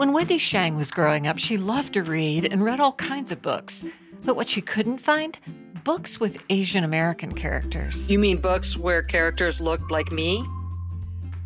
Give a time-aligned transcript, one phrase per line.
[0.00, 3.42] When Wendy Shang was growing up, she loved to read and read all kinds of
[3.42, 3.84] books.
[4.24, 5.38] But what she couldn't find?
[5.84, 8.10] Books with Asian American characters.
[8.10, 10.42] You mean books where characters looked like me?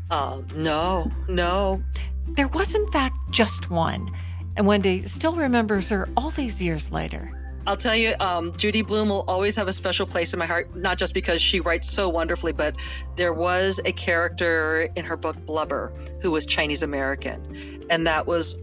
[0.08, 1.82] Uh, no, no.
[2.28, 4.08] There was, in fact, just one.
[4.56, 7.32] And Wendy still remembers her all these years later.
[7.66, 10.76] I'll tell you, um, Judy Blume will always have a special place in my heart,
[10.76, 12.76] not just because she writes so wonderfully, but
[13.16, 17.73] there was a character in her book, Blubber, who was Chinese American.
[17.90, 18.54] And that was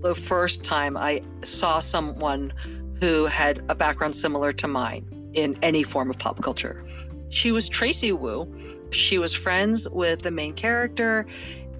[0.00, 2.52] the first time I saw someone
[3.00, 6.84] who had a background similar to mine in any form of pop culture.
[7.30, 8.52] She was Tracy Wu.
[8.90, 11.26] She was friends with the main character.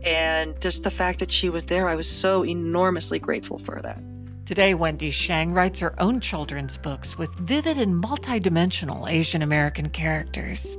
[0.02, 4.00] And just the fact that she was there, I was so enormously grateful for that.
[4.46, 10.78] Today, Wendy Shang writes her own children's books with vivid and multidimensional Asian American characters.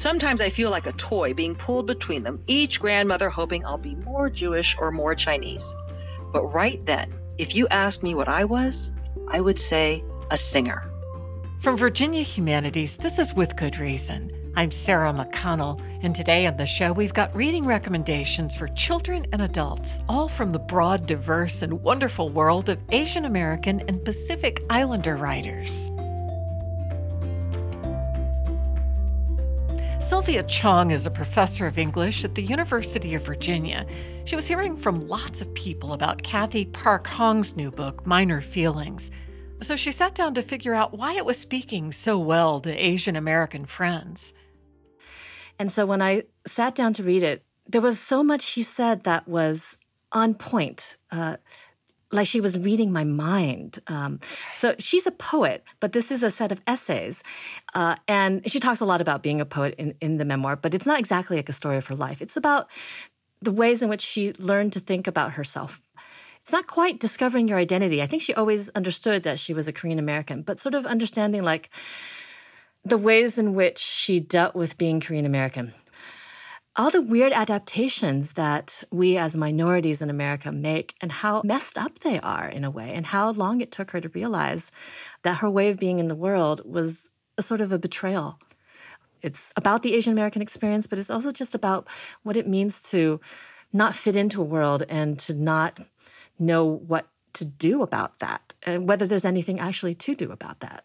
[0.00, 3.96] Sometimes I feel like a toy being pulled between them, each grandmother hoping I'll be
[3.96, 5.74] more Jewish or more Chinese.
[6.32, 8.90] But right then, if you asked me what I was,
[9.28, 10.90] I would say a singer.
[11.60, 14.32] From Virginia Humanities, this is With Good Reason.
[14.56, 19.42] I'm Sarah McConnell, and today on the show we've got reading recommendations for children and
[19.42, 25.18] adults, all from the broad, diverse, and wonderful world of Asian American and Pacific Islander
[25.18, 25.90] writers.
[30.10, 33.86] Sylvia Chong is a professor of English at the University of Virginia.
[34.24, 39.12] She was hearing from lots of people about Cathy Park Hong's new book, Minor Feelings.
[39.62, 43.14] So she sat down to figure out why it was speaking so well to Asian
[43.14, 44.32] American friends.
[45.60, 49.04] And so when I sat down to read it, there was so much she said
[49.04, 49.76] that was
[50.10, 50.96] on point.
[51.12, 51.36] Uh,
[52.12, 53.80] like she was reading my mind.
[53.86, 54.20] Um,
[54.52, 57.22] so she's a poet, but this is a set of essays.
[57.74, 60.74] Uh, and she talks a lot about being a poet in, in the memoir, but
[60.74, 62.20] it's not exactly like a story of her life.
[62.20, 62.68] It's about
[63.40, 65.80] the ways in which she learned to think about herself.
[66.42, 68.02] It's not quite discovering your identity.
[68.02, 71.42] I think she always understood that she was a Korean American, but sort of understanding
[71.42, 71.70] like
[72.84, 75.74] the ways in which she dealt with being Korean American
[76.76, 81.98] all the weird adaptations that we as minorities in America make and how messed up
[82.00, 84.70] they are in a way, and how long it took her to realize
[85.22, 88.38] that her way of being in the world was a sort of a betrayal.
[89.22, 91.86] It's about the Asian American experience, but it's also just about
[92.22, 93.20] what it means to
[93.72, 95.80] not fit into a world and to not
[96.38, 100.84] know what to do about that, and whether there's anything actually to do about that.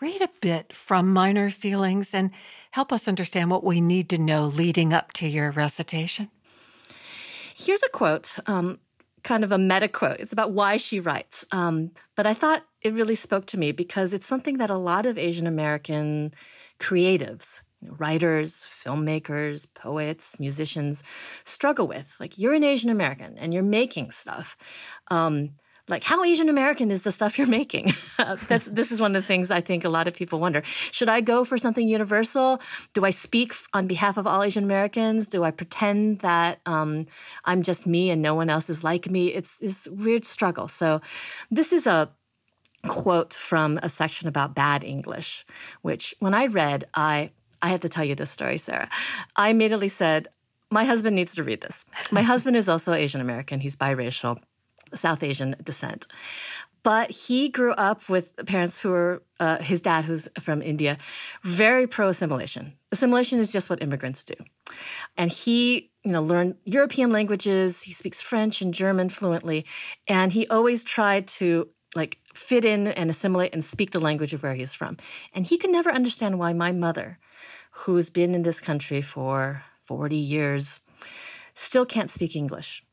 [0.00, 2.30] Read a bit from Minor Feelings and
[2.70, 6.30] help us understand what we need to know leading up to your recitation.
[7.56, 8.78] Here's a quote, um,
[9.24, 10.20] kind of a meta quote.
[10.20, 11.44] It's about why she writes.
[11.50, 15.04] Um, but I thought it really spoke to me because it's something that a lot
[15.04, 16.32] of Asian American
[16.78, 21.02] creatives, writers, filmmakers, poets, musicians
[21.42, 22.14] struggle with.
[22.20, 24.56] Like, you're an Asian American and you're making stuff.
[25.08, 25.54] Um,
[25.88, 27.94] like how Asian American is the stuff you're making?
[28.48, 30.62] That's, this is one of the things I think a lot of people wonder.
[30.90, 32.60] Should I go for something universal?
[32.94, 35.26] Do I speak on behalf of all Asian Americans?
[35.26, 37.06] Do I pretend that um,
[37.44, 39.28] I'm just me and no one else is like me?
[39.28, 40.68] It's this weird struggle.
[40.68, 41.00] So
[41.50, 42.10] this is a
[42.86, 45.44] quote from a section about bad English,
[45.82, 48.88] which when I read, I I have to tell you this story, Sarah.
[49.34, 50.28] I immediately said,
[50.70, 51.84] my husband needs to read this.
[52.10, 53.60] My husband is also Asian American.
[53.60, 54.38] He's biracial.
[54.94, 56.06] South Asian descent.
[56.82, 60.96] But he grew up with parents who were, uh, his dad, who's from India,
[61.42, 62.74] very pro assimilation.
[62.92, 64.34] Assimilation is just what immigrants do.
[65.16, 67.82] And he, you know, learned European languages.
[67.82, 69.66] He speaks French and German fluently.
[70.06, 74.42] And he always tried to like fit in and assimilate and speak the language of
[74.42, 74.96] where he's from.
[75.34, 77.18] And he could never understand why my mother,
[77.70, 80.80] who's been in this country for 40 years,
[81.54, 82.84] still can't speak English.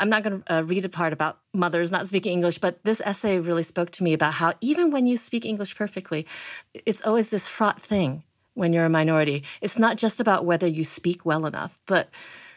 [0.00, 3.02] I'm not going to uh, read a part about mothers not speaking English, but this
[3.04, 6.26] essay really spoke to me about how even when you speak English perfectly,
[6.72, 8.22] it's always this fraught thing
[8.54, 9.44] when you're a minority.
[9.60, 12.08] It's not just about whether you speak well enough, but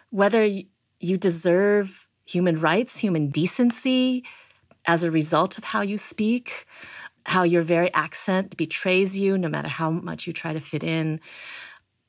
[0.10, 0.46] whether
[1.00, 4.24] you deserve human rights, human decency
[4.86, 6.66] as a result of how you speak,
[7.26, 11.20] how your very accent betrays you no matter how much you try to fit in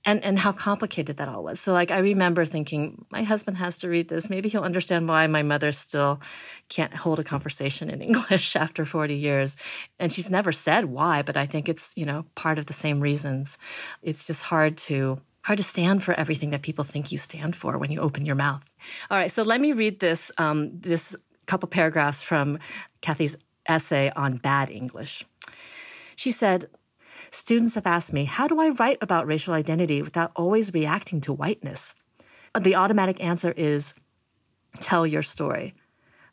[0.04, 1.60] and and how complicated that all was.
[1.60, 4.28] So like I remember thinking my husband has to read this.
[4.28, 6.20] Maybe he'll understand why my mother still
[6.68, 9.56] can't hold a conversation in English after 40 years.
[9.98, 13.00] And she's never said why, but I think it's, you know, part of the same
[13.00, 13.58] reasons.
[14.02, 17.76] It's just hard to hard to stand for everything that people think you stand for
[17.76, 18.64] when you open your mouth.
[19.10, 21.16] All right, so let me read this um, this
[21.46, 22.58] couple paragraphs from
[23.02, 23.36] Cathy's
[23.68, 25.24] essay on bad English.
[26.16, 26.68] She said,
[27.34, 31.32] Students have asked me, how do I write about racial identity without always reacting to
[31.32, 31.92] whiteness?
[32.58, 33.92] The automatic answer is
[34.78, 35.74] tell your story.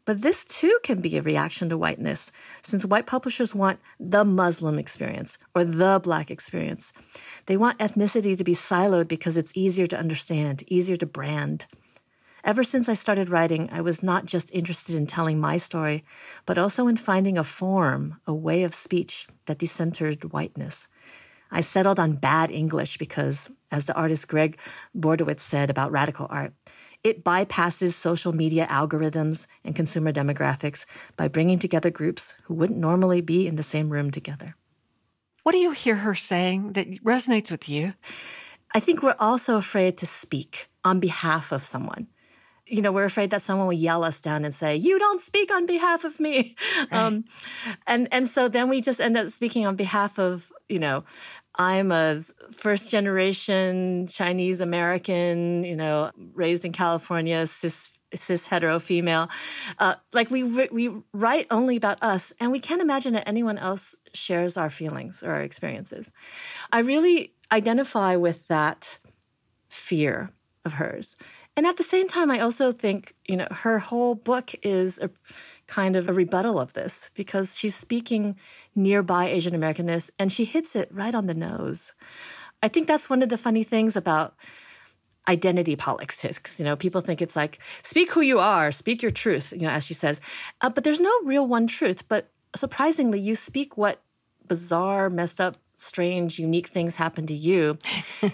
[0.05, 2.31] But this too can be a reaction to whiteness,
[2.61, 6.93] since white publishers want the Muslim experience or the black experience.
[7.47, 11.65] They want ethnicity to be siloed because it's easier to understand, easier to brand.
[12.43, 16.03] Ever since I started writing, I was not just interested in telling my story,
[16.45, 20.87] but also in finding a form, a way of speech that decentered whiteness.
[21.51, 24.57] I settled on bad English because, as the artist Gregg
[24.97, 26.53] Bordowitz said about radical art,
[27.03, 30.85] it bypasses social media algorithms and consumer demographics
[31.17, 34.55] by bringing together groups who wouldn't normally be in the same room together.
[35.43, 37.93] What do you hear her saying that resonates with you?
[38.73, 42.07] I think we're also afraid to speak on behalf of someone.
[42.67, 45.51] You know, we're afraid that someone will yell us down and say, "You don't speak
[45.51, 46.93] on behalf of me," right.
[46.93, 47.25] um,
[47.85, 51.03] and and so then we just end up speaking on behalf of you know
[51.55, 52.21] I'm a
[52.51, 59.29] first generation Chinese American, you know, raised in California, cis cis hetero female.
[59.79, 63.95] Uh, like we we write only about us, and we can't imagine that anyone else
[64.13, 66.11] shares our feelings or our experiences.
[66.71, 68.97] I really identify with that
[69.67, 70.31] fear
[70.63, 71.15] of hers,
[71.55, 75.09] and at the same time, I also think you know her whole book is a
[75.71, 78.35] kind of a rebuttal of this because she's speaking
[78.75, 81.93] nearby Asian Americanness and she hits it right on the nose.
[82.61, 84.35] I think that's one of the funny things about
[85.29, 86.59] identity politics.
[86.59, 89.69] You know, people think it's like, speak who you are, speak your truth, you know,
[89.69, 90.19] as she says.
[90.59, 92.05] Uh, but there's no real one truth.
[92.09, 94.01] But surprisingly, you speak what
[94.45, 97.77] bizarre, messed up, strange, unique things happen to you.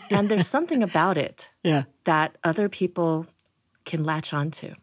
[0.09, 1.83] and there's something about it yeah.
[2.05, 3.27] that other people
[3.85, 4.73] can latch onto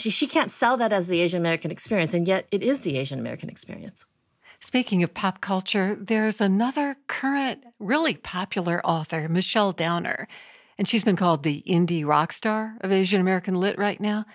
[0.00, 2.96] she, she can't sell that as the Asian American experience, and yet it is the
[2.96, 4.06] Asian American experience.
[4.60, 10.26] Speaking of pop culture, there's another current, really popular author, Michelle Zauner,
[10.76, 14.26] and she's been called the indie rock star of Asian American lit right now.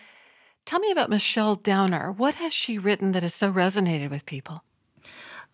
[0.66, 2.16] Tell me about Michelle Zauner.
[2.16, 4.64] What has she written that has so resonated with people?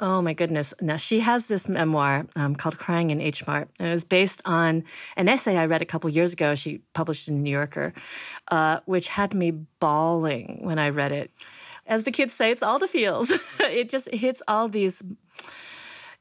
[0.03, 0.73] Oh my goodness.
[0.81, 3.69] Now, she has this memoir um, called Crying in H Mart.
[3.77, 4.83] And it was based on
[5.15, 6.55] an essay I read a couple years ago.
[6.55, 7.93] She published in New Yorker,
[8.47, 11.29] uh, which had me bawling when I read it.
[11.85, 13.31] As the kids say, it's all the feels.
[13.59, 15.03] it just hits all these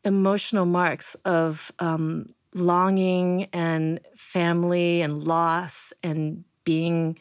[0.05, 7.19] emotional marks of um, longing and family and loss and being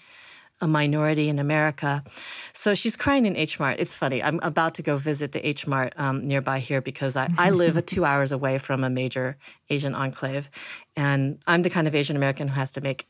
[0.62, 2.04] a minority in America.
[2.54, 3.78] So she's crying in H Mart.
[3.80, 4.22] It's funny.
[4.22, 7.86] I'm about to go visit the H Mart um, nearby here because I, I live
[7.86, 9.38] two hours away from a major
[9.70, 10.50] Asian enclave.
[10.96, 13.08] And I'm the kind of Asian American who has to make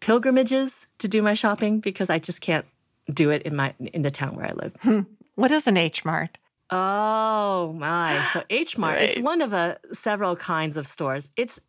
[0.00, 2.66] pilgrimages to do my shopping because I just can't
[3.12, 4.76] do it in my in the town where I live.
[4.82, 5.00] Hmm.
[5.36, 6.38] What is an H Mart?
[6.70, 8.26] Oh my.
[8.32, 9.10] So H Mart, right.
[9.10, 11.28] it's one of a, several kinds of stores.
[11.36, 11.60] It's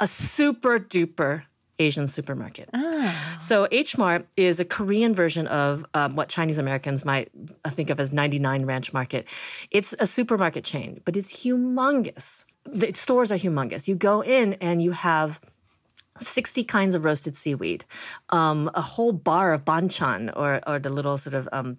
[0.00, 1.44] a super duper
[1.78, 2.68] Asian supermarket.
[2.72, 3.36] Oh.
[3.40, 7.30] So H Mart is a Korean version of um, what Chinese Americans might
[7.64, 9.26] uh, think of as 99 Ranch Market.
[9.70, 12.44] It's a supermarket chain, but it's humongous.
[12.64, 13.88] The stores are humongous.
[13.88, 15.40] You go in and you have
[16.20, 17.84] 60 kinds of roasted seaweed,
[18.30, 21.78] um, a whole bar of banchan or, or the little sort of um,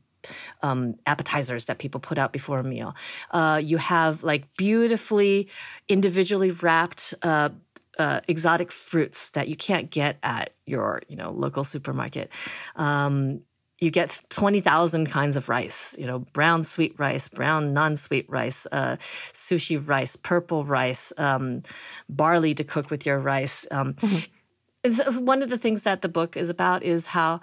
[0.61, 2.95] um, appetizers that people put out before a meal.
[3.31, 5.47] Uh, you have like beautifully
[5.88, 7.49] individually wrapped uh,
[7.97, 12.29] uh, exotic fruits that you can't get at your you know local supermarket.
[12.75, 13.41] Um,
[13.79, 18.66] you get 20,000 kinds of rice, you know, brown sweet rice, brown non sweet rice,
[18.71, 18.97] uh,
[19.33, 21.61] sushi rice, purple rice, um,
[22.09, 23.68] barley to cook with your rice.
[23.69, 25.25] Um, mm-hmm.
[25.25, 27.39] one of the things that the book is about is how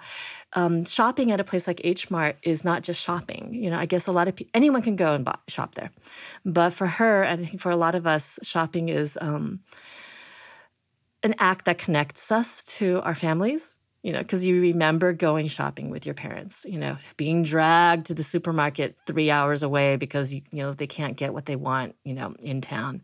[0.53, 3.53] um, shopping at a place like H Mart is not just shopping.
[3.53, 5.91] You know, I guess a lot of people, anyone can go and buy, shop there.
[6.43, 9.61] But for her, and I think for a lot of us, shopping is um,
[11.25, 15.89] an act that connects us to our families you know, because you remember going shopping
[15.89, 20.43] with your parents, you know, being dragged to the supermarket three hours away because, you,
[20.51, 23.01] you know, they can't get what they want, you know, in town.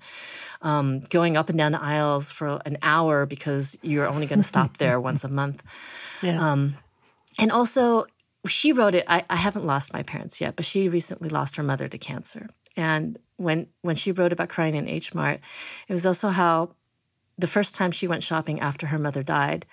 [0.61, 4.47] Um, going up and down the aisles for an hour because you're only going to
[4.47, 5.63] stop there once a month.
[6.21, 6.51] Yeah.
[6.51, 6.75] Um,
[7.39, 8.05] and also,
[8.45, 9.05] she wrote it.
[9.07, 12.47] I, I haven't lost my parents yet, but she recently lost her mother to cancer.
[12.77, 15.39] And when when she wrote about crying in H Mart,
[15.87, 16.75] it was also how
[17.37, 19.65] the first time she went shopping after her mother died,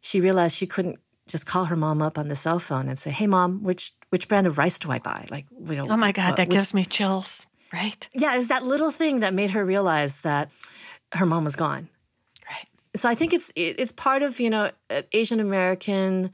[0.00, 3.10] she realized she couldn't just call her mom up on the cell phone and say,
[3.10, 6.12] "Hey, mom, which which brand of rice do I buy?" Like, you know, oh my
[6.12, 7.46] god, that which, gives me chills.
[7.72, 8.08] Right?
[8.12, 10.50] Yeah, it's that little thing that made her realize that
[11.12, 11.88] her mom was gone.
[12.48, 12.66] Right.
[12.96, 14.70] So I think it's it's part of you know
[15.12, 16.32] Asian American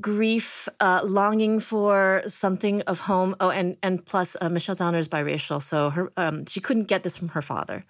[0.00, 3.36] grief, uh, longing for something of home.
[3.40, 7.02] Oh, and and plus uh, Michelle Zauner is biracial, so her um, she couldn't get
[7.02, 7.84] this from her father.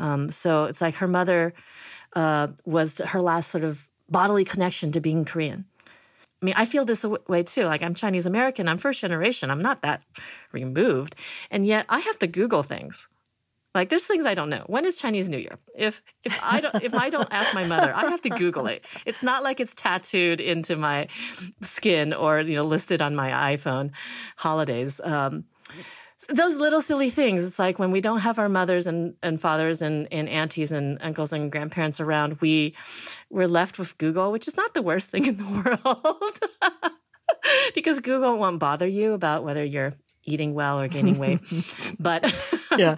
[0.00, 1.54] Um, so it's like her mother
[2.14, 5.66] uh, was her last sort of bodily connection to being Korean.
[6.42, 7.64] I mean, I feel this way too.
[7.64, 10.02] Like I'm Chinese American, I'm first generation, I'm not that
[10.52, 11.14] removed.
[11.50, 13.06] And yet I have to Google things.
[13.74, 14.64] Like there's things I don't know.
[14.66, 15.56] When is Chinese New Year?
[15.76, 18.84] If if I don't if I don't ask my mother, I have to Google it.
[19.06, 21.06] It's not like it's tattooed into my
[21.62, 23.92] skin or you know listed on my iPhone
[24.36, 25.00] holidays.
[25.04, 25.44] Um,
[26.28, 27.44] those little silly things.
[27.44, 30.98] It's like when we don't have our mothers and, and fathers and, and aunties and
[31.00, 32.74] uncles and grandparents around, we
[33.30, 36.38] we're left with Google, which is not the worst thing in the world.
[37.74, 41.40] because Google won't bother you about whether you're eating well or gaining weight.
[42.00, 42.32] but
[42.76, 42.96] yeah,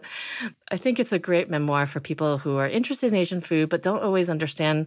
[0.71, 3.83] I think it's a great memoir for people who are interested in Asian food but
[3.83, 4.87] don't always understand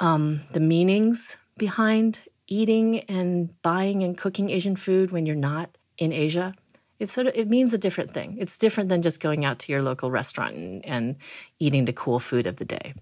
[0.00, 6.12] um, the meanings behind eating and buying and cooking Asian food when you're not in
[6.12, 6.54] Asia.
[6.98, 8.36] It's sort of it means a different thing.
[8.38, 11.16] It's different than just going out to your local restaurant and, and
[11.58, 12.94] eating the cool food of the day.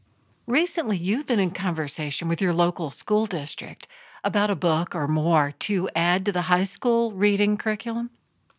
[0.46, 3.88] Recently, you've been in conversation with your local school district
[4.22, 8.10] about a book or more to add to the high school reading curriculum.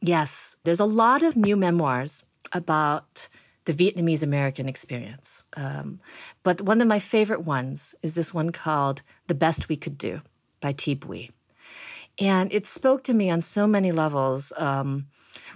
[0.01, 3.27] Yes, there's a lot of new memoirs about
[3.65, 5.43] the Vietnamese American experience.
[5.55, 5.99] Um,
[6.43, 10.21] but one of my favorite ones is this one called The Best We Could Do
[10.61, 11.31] by Thi Bui.
[12.19, 14.51] And it spoke to me on so many levels.
[14.57, 15.07] Um,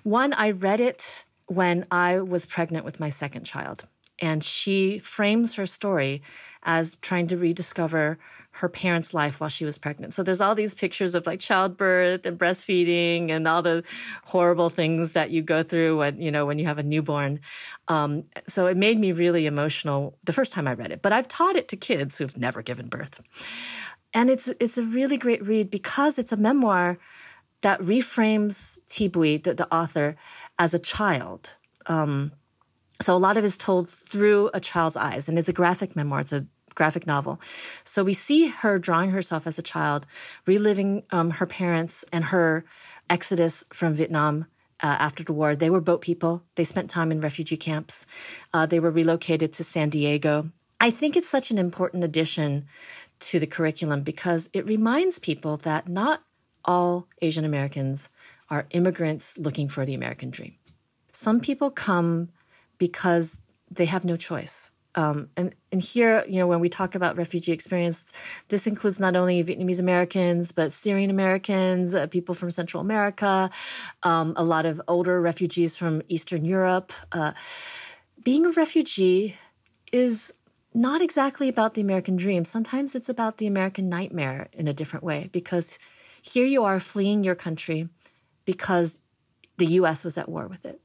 [0.03, 3.86] one, I read it when I was pregnant with my second child.
[4.20, 6.22] And she frames her story
[6.63, 8.20] as trying to rediscover
[8.56, 10.13] her parents' life while she was pregnant.
[10.13, 13.84] So there's all these pictures of like childbirth and breastfeeding and all the
[14.25, 17.39] horrible things that you go through when you know when you have a newborn.
[17.88, 21.01] Um, so it made me really emotional the first time I read it.
[21.01, 23.22] But I've taught it to kids who've never given birth,
[24.13, 26.98] and it's it's a really great read because it's a memoir
[27.62, 30.15] that reframes Thi Bui, the, the author,
[30.58, 31.53] as a child.
[31.86, 32.32] Um,
[33.00, 35.96] so a lot of it is told through a child's eyes, and it's a graphic
[35.96, 36.22] memoir.
[36.22, 37.39] It's a graphic novel.
[37.84, 40.06] So we see her drawing herself as a child,
[40.46, 42.65] reliving um, her parents and her
[43.10, 44.46] exodus from Vietnam
[44.82, 45.56] uh, after the war.
[45.56, 46.44] They were boat people.
[46.56, 48.06] They spent time in refugee camps.
[48.53, 50.51] Uh, they were relocated to San Diego.
[50.80, 52.65] I think it's such an important addition
[53.21, 56.23] to the curriculum because it reminds people that not
[56.65, 58.09] all Asian Americans
[58.49, 60.55] are immigrants looking for the American dream.
[61.11, 62.29] Some people come
[62.77, 63.37] because
[63.69, 64.71] they have no choice.
[64.93, 68.03] Um, and and here, you know, when we talk about refugee experience,
[68.49, 73.49] this includes not only Vietnamese Americans but Syrian Americans, uh, people from Central America,
[74.03, 76.91] um, a lot of older refugees from Eastern Europe.
[77.13, 77.31] Uh,
[78.21, 79.37] being a refugee
[79.93, 80.33] is
[80.73, 82.45] not exactly about the American dream.
[82.45, 85.77] Sometimes it's about the American nightmare in a different way because
[86.21, 87.89] here you are fleeing your country
[88.45, 88.99] because
[89.57, 90.03] the U.S.
[90.03, 90.79] was at war with it,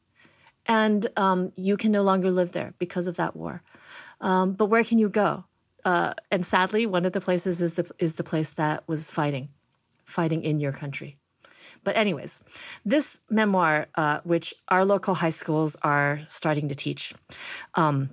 [0.66, 3.62] and um, you can no longer live there because of that war.
[4.20, 5.44] Um, but where can you go?
[5.84, 9.50] Uh, and sadly, one of the places is the is the place that was fighting,
[10.04, 11.16] fighting in your country.
[11.84, 12.40] But anyways,
[12.84, 17.14] this memoir, uh, which our local high schools are starting to teach,
[17.74, 18.10] um,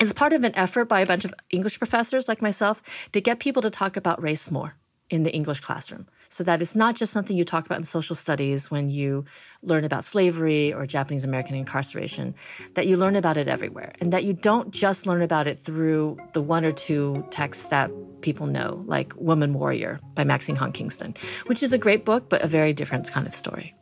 [0.00, 3.38] is part of an effort by a bunch of English professors like myself to get
[3.38, 4.74] people to talk about race more
[5.08, 8.16] in the English classroom so that it's not just something you talk about in social
[8.16, 9.24] studies when you
[9.62, 12.34] learn about slavery or Japanese American incarceration,
[12.74, 16.18] that you learn about it everywhere and that you don't just learn about it through
[16.32, 21.14] the one or two texts that people know, like Woman Warrior by Maxine Hong Kingston,
[21.46, 23.74] which is a great book, but a very different kind of story.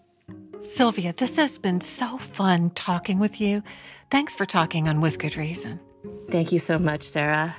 [0.61, 3.63] Sylvia, this has been so fun talking with you.
[4.11, 5.81] Thanks for talking on With Good Reason.
[6.31, 7.57] Thank you so much, Sarah.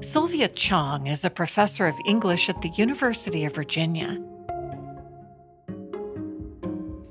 [0.00, 4.22] Sylvia Chong is a professor of English at the University of Virginia.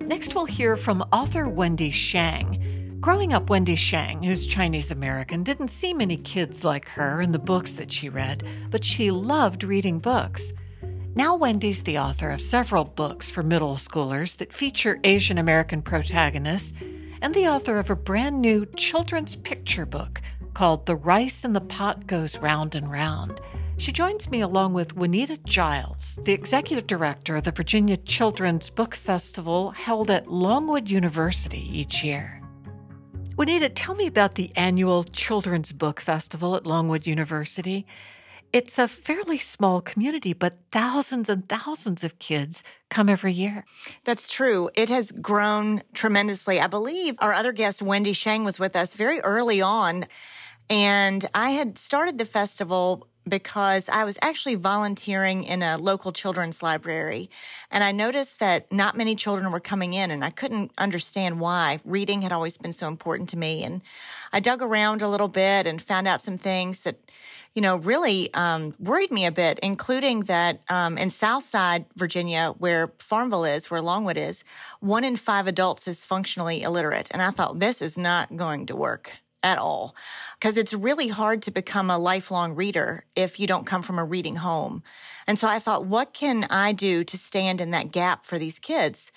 [0.02, 2.98] Next, we'll hear from author Wendy Shang.
[3.00, 7.40] Growing up, Wendy Shang, who's Chinese American, didn't see many kids like her in the
[7.40, 10.54] books that she read, but she loved reading books.
[11.14, 16.74] Now, Wendy's the author of several books for middle schoolers that feature Asian American protagonists
[17.22, 20.22] and the author of a brand new children's picture book
[20.54, 23.40] called The Rice in the Pot Goes Round and Round.
[23.78, 28.96] She joins me along with Juanita Giles, the executive director of the Virginia Children's Book
[28.96, 32.42] Festival held at Longwood University each year.
[33.36, 37.86] Juanita, tell me about the annual Children's Book Festival at Longwood University.
[38.58, 43.64] It's a fairly small community, but thousands and thousands of kids come every year.
[44.04, 44.72] That's true.
[44.74, 46.60] It has grown tremendously.
[46.60, 50.08] I believe our other guest, Wendy Shang, was with us very early on
[50.72, 56.64] and I had started the festival because I was actually volunteering in a local children's
[56.64, 57.30] library.
[57.72, 61.80] And I noticed that not many children were coming in, and I couldn't understand why.
[61.86, 63.64] Reading had always been so important to me.
[63.64, 63.82] And
[64.32, 66.98] I dug around a little bit and found out some things that,
[67.54, 72.94] you know, really um, worried me a bit, including that um, in Southside, Virginia, where
[73.00, 74.44] Farmville is, where Longwood is,
[74.80, 77.08] one in five adults is functionally illiterate.
[77.12, 79.96] And I thought, this is not going to work at all
[80.40, 84.04] because it's really hard to become a lifelong reader if you don't come from a
[84.04, 84.84] reading home.
[85.26, 88.60] And so I thought, what can I do to stand in that gap for these
[88.60, 89.12] kids?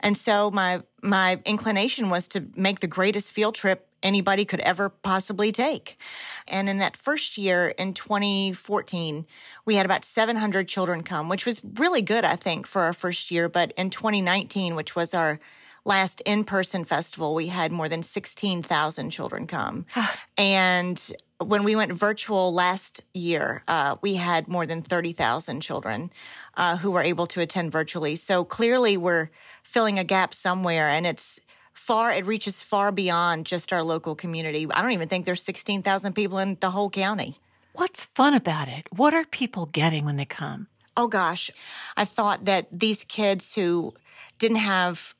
[0.00, 4.88] And so my my inclination was to make the greatest field trip anybody could ever
[4.88, 5.98] possibly take.
[6.46, 9.26] And in that first year in 2014,
[9.64, 13.30] we had about 700 children come, which was really good, I think, for our first
[13.30, 13.48] year.
[13.48, 15.40] But in 2019, which was our
[15.86, 19.86] last in person festival, we had more than 16,000 children come.
[20.36, 26.10] and when we went virtual last year, uh, we had more than 30,000 children
[26.56, 28.16] uh, who were able to attend virtually.
[28.16, 29.30] So clearly, we're
[29.62, 31.40] filling a gap somewhere, and it's
[31.72, 34.66] far, it reaches far beyond just our local community.
[34.70, 37.38] I don't even think there's 16,000 people in the whole county.
[37.74, 38.86] What's fun about it?
[38.90, 40.68] What are people getting when they come?
[40.96, 41.50] Oh gosh,
[41.94, 43.92] I thought that these kids who
[44.38, 45.14] didn't have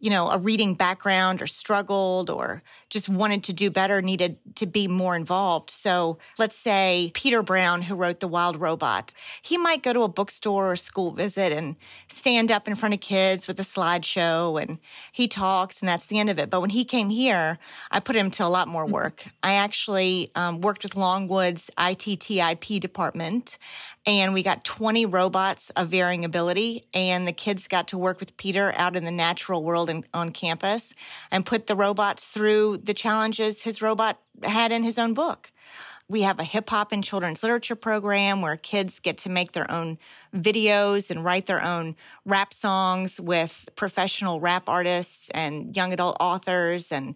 [0.00, 4.66] you know, a reading background or struggled or just wanted to do better needed to
[4.66, 5.70] be more involved.
[5.70, 10.08] So let's say Peter Brown, who wrote The Wild Robot, he might go to a
[10.08, 11.76] bookstore or school visit and
[12.08, 14.78] stand up in front of kids with a slideshow and
[15.12, 16.50] he talks and that's the end of it.
[16.50, 17.58] But when he came here,
[17.90, 18.94] I put him to a lot more mm-hmm.
[18.94, 19.24] work.
[19.42, 23.58] I actually um, worked with Longwood's ITTIP department
[24.06, 28.36] and we got 20 robots of varying ability and the kids got to work with
[28.36, 30.94] peter out in the natural world in, on campus
[31.30, 35.50] and put the robots through the challenges his robot had in his own book
[36.10, 39.70] we have a hip hop and children's literature program where kids get to make their
[39.70, 39.96] own
[40.34, 41.94] videos and write their own
[42.24, 46.90] rap songs with professional rap artists and young adult authors.
[46.90, 47.14] And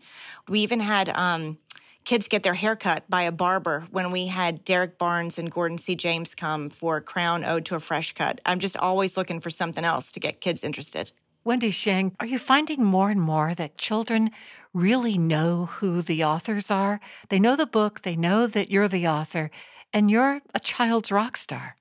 [0.49, 1.59] we even had um,
[2.05, 5.79] kids get their hair cut by a barber when we had Derrick Barnes and Gordon
[5.79, 5.97] C.
[5.97, 8.41] James come for Crown Ode to a Fresh Cut.
[8.47, 11.11] I'm just always looking for something else to get kids interested.
[11.47, 14.31] Wendy Sheng, are you finding more and more that children
[14.73, 17.01] really know who the authors are?
[17.29, 19.51] They know the book, they know that you're the author,
[19.93, 21.77] and you're a child's rock star.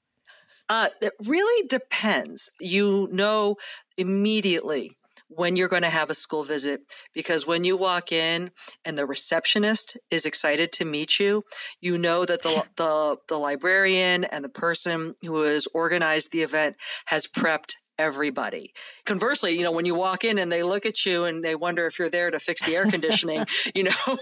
[0.67, 2.49] Uh, it really depends.
[2.60, 3.56] You know
[3.95, 4.97] immediately
[5.30, 6.82] when you're going to have a school visit
[7.13, 8.52] because when you walk in
[8.84, 11.43] and the receptionist is excited to meet you
[11.82, 16.76] you know that the the, the librarian and the person who has organized the event
[17.06, 18.73] has prepped everybody.
[19.06, 21.88] Conversely, you know, when you walk in and they look at you and they wonder
[21.88, 23.91] if you're there to fix the air conditioning, you know,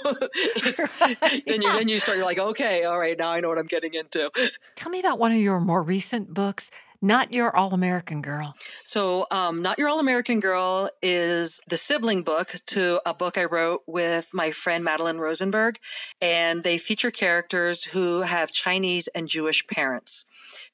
[1.02, 1.44] right.
[1.46, 3.68] then you then you start you're like, okay, all right, now I know what I'm
[3.68, 4.30] getting into.
[4.76, 6.72] Tell me about one of your more recent books
[7.02, 8.56] not Your All American Girl.
[8.86, 13.46] So, um, Not Your All American Girl is the sibling book to a book I
[13.46, 15.80] wrote with my friend Madelyn Rosenberg.
[16.22, 20.26] And they feature characters who have Chinese and Jewish parents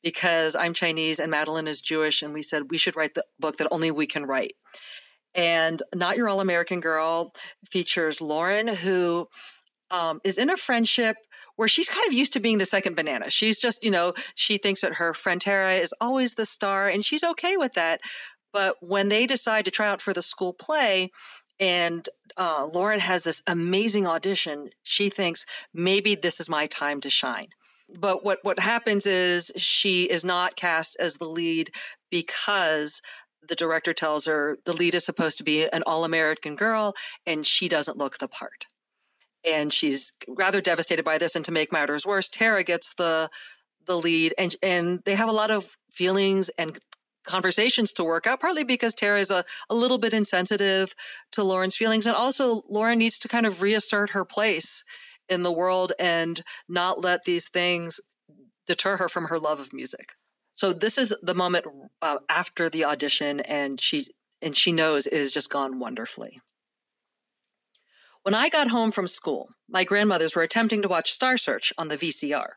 [0.04, 2.22] because I'm Chinese and Madelyn is Jewish.
[2.22, 4.56] And we said we should write the book that only we can write.
[5.34, 7.34] And Not Your All American Girl
[7.72, 9.28] features Lauren, who
[9.92, 11.16] um, is in a friendship
[11.58, 13.30] where she's kind of used to being the second banana.
[13.30, 17.06] She's just, you know, she thinks that her friend Tara is always the star and
[17.06, 18.00] she's okay with that.
[18.54, 21.12] But when they decide to try out for the school play,
[21.60, 27.10] and uh, Lauren has this amazing audition, she thinks maybe this is my time to
[27.10, 27.48] shine.
[28.00, 31.72] But what, what happens is she is not cast as the lead
[32.12, 33.02] because
[33.48, 36.93] the director tells her the lead is supposed to be an all American girl
[37.26, 38.67] and she doesn't look the part
[39.47, 41.36] and she's rather devastated by this.
[41.36, 43.29] And to make matters worse, Tara gets the
[43.86, 46.77] the lead, and and they have a lot of feelings and
[47.25, 48.39] conversations to work out.
[48.39, 50.93] Partly because Tara is a, a little bit insensitive
[51.33, 54.83] to Lauren's feelings, and also Lauren needs to kind of reassert her place
[55.29, 57.99] in the world and not let these things
[58.65, 60.10] deter her from her love of music.
[60.53, 61.65] So this is the moment
[62.01, 64.07] uh, after the audition, and she
[64.41, 66.41] and she knows it has just gone wonderfully.
[68.28, 71.88] When I got home from school, my grandmothers were attempting to watch Star Search on
[71.88, 72.50] the VCR.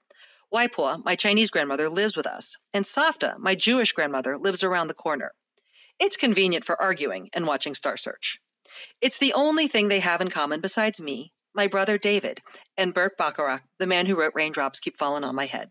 [0.53, 4.95] Waipo, my Chinese grandmother, lives with us, and Safta, my Jewish grandmother, lives around the
[4.95, 5.33] corner.
[6.01, 8.41] It's convenient for arguing and watching Star Search.
[9.01, 12.41] It's the only thing they have in common besides me, my brother David,
[12.77, 15.71] and Burt Bacharach, the man who wrote Raindrops Keep Falling on My Head.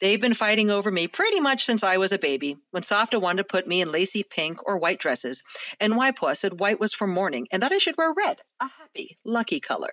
[0.00, 3.42] They've been fighting over me pretty much since I was a baby, when Safta wanted
[3.42, 5.42] to put me in lacy pink or white dresses,
[5.80, 9.18] and Waipo said white was for mourning and that I should wear red, a happy,
[9.24, 9.92] lucky color.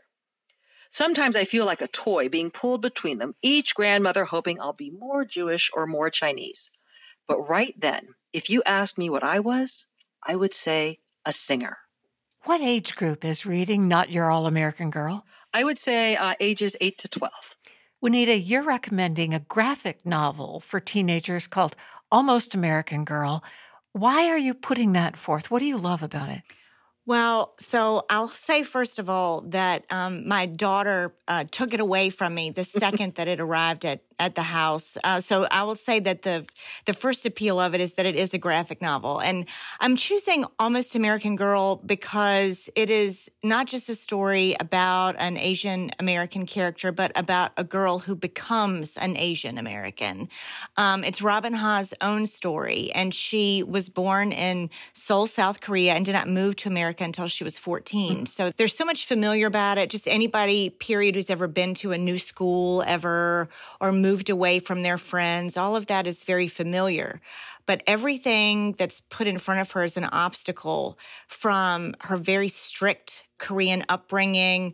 [0.91, 4.91] Sometimes I feel like a toy being pulled between them, each grandmother hoping I'll be
[4.91, 6.69] more Jewish or more Chinese.
[7.27, 9.85] But right then, if you asked me what I was,
[10.21, 11.77] I would say a singer.
[12.43, 15.25] What age group is reading Not Your All American Girl?
[15.53, 17.31] I would say uh, ages 8 to 12.
[18.03, 21.73] Juanita, you're recommending a graphic novel for teenagers called
[22.11, 23.41] Almost American Girl.
[23.93, 25.49] Why are you putting that forth?
[25.49, 26.41] What do you love about it?
[27.05, 32.09] Well, so I'll say first of all that um, my daughter uh, took it away
[32.09, 34.97] from me the second that it arrived at at the house.
[35.03, 36.45] Uh, so I will say that the
[36.85, 39.45] the first appeal of it is that it is a graphic novel, and
[39.79, 45.91] I'm choosing Almost American Girl because it is not just a story about an Asian
[45.99, 50.29] American character, but about a girl who becomes an Asian American.
[50.77, 56.05] Um, it's Robin Ha's own story, and she was born in Seoul, South Korea, and
[56.05, 58.15] did not move to America until she was 14.
[58.15, 58.25] Mm-hmm.
[58.25, 59.89] So there's so much familiar about it.
[59.89, 63.49] Just anybody, period, who's ever been to a new school ever
[63.79, 65.57] or moved away from their friends.
[65.57, 67.21] All of that is very familiar.
[67.65, 73.23] But everything that's put in front of her is an obstacle from her very strict
[73.37, 74.73] Korean upbringing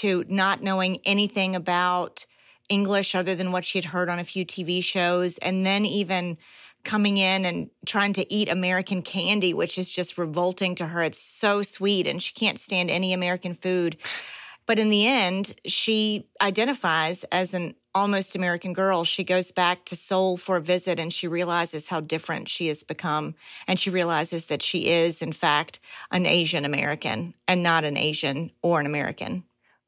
[0.00, 2.26] to not knowing anything about
[2.68, 5.38] English other than what she had heard on a few TV shows.
[5.38, 6.36] And then even
[6.82, 11.02] coming in and trying to eat American candy, which is just revolting to her.
[11.02, 13.96] It's so sweet and she can't stand any American food.
[14.66, 19.04] But in the end, she identifies as an almost American girl.
[19.04, 22.82] She goes back to Seoul for a visit and she realizes how different she has
[22.82, 23.34] become.
[23.66, 25.78] And she realizes that she is, in fact,
[26.10, 29.44] an Asian American and not an Asian or an American.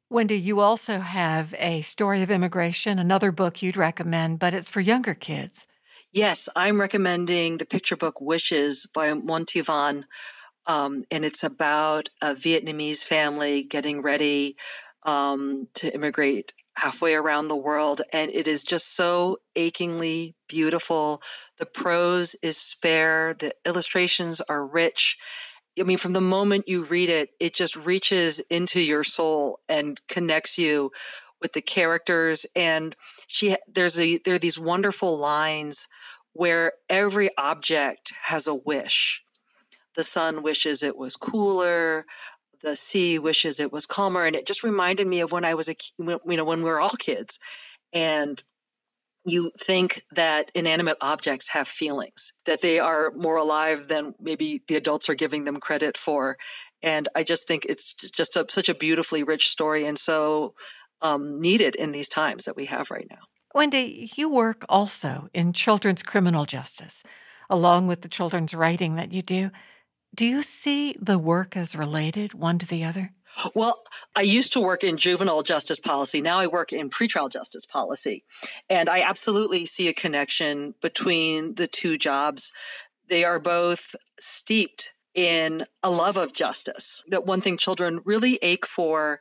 [0.09, 4.81] Wendy, you also have a story of immigration, another book you'd recommend, but it's for
[4.81, 5.67] younger kids.
[6.13, 10.07] Yes, I'm recommending the picture book Wishes by Muon Thi Van.
[10.67, 14.57] Um, and it's about a Vietnamese family getting ready
[15.03, 18.03] um, to immigrate halfway around the world.
[18.13, 21.23] And it is just so achingly beautiful.
[21.59, 25.17] The prose is spare, the illustrations are rich.
[25.79, 30.01] I mean, from the moment you read it, it just reaches into your soul and
[30.09, 30.91] connects you
[31.41, 32.47] with the characters.
[32.55, 32.95] And
[33.27, 35.89] she, there's a, there are these wonderful lines
[36.33, 39.23] where every object has a wish
[39.97, 42.05] the sun wishes it was cooler
[42.67, 45.69] the sea wishes it was calmer and it just reminded me of when i was
[45.69, 47.39] a you know when we were all kids
[47.93, 48.43] and
[49.25, 54.75] you think that inanimate objects have feelings that they are more alive than maybe the
[54.75, 56.37] adults are giving them credit for
[56.83, 60.53] and i just think it's just a, such a beautifully rich story and so
[61.03, 63.19] um, needed in these times that we have right now.
[63.55, 67.05] Wendy you work also in children's criminal justice
[67.49, 69.51] along with the children's writing that you do
[70.15, 73.13] do you see the work as related one to the other?
[73.55, 73.83] Well,
[74.15, 76.23] I used to work in juvenile justice policy.
[76.23, 78.25] Now I work in pretrial justice policy.
[78.71, 82.51] And I absolutely see a connection between the two jobs.
[83.09, 87.03] They are both steeped in a love of justice.
[87.09, 89.21] That one thing children really ache for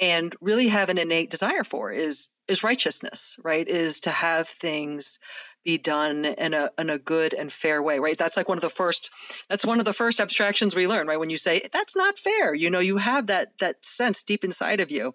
[0.00, 3.68] and really have an innate desire for is is righteousness, right?
[3.68, 5.18] Is to have things
[5.68, 8.16] be done in a in a good and fair way, right?
[8.16, 9.10] That's like one of the first
[9.50, 11.20] that's one of the first abstractions we learn, right?
[11.20, 14.80] When you say that's not fair, you know, you have that that sense deep inside
[14.80, 15.12] of you.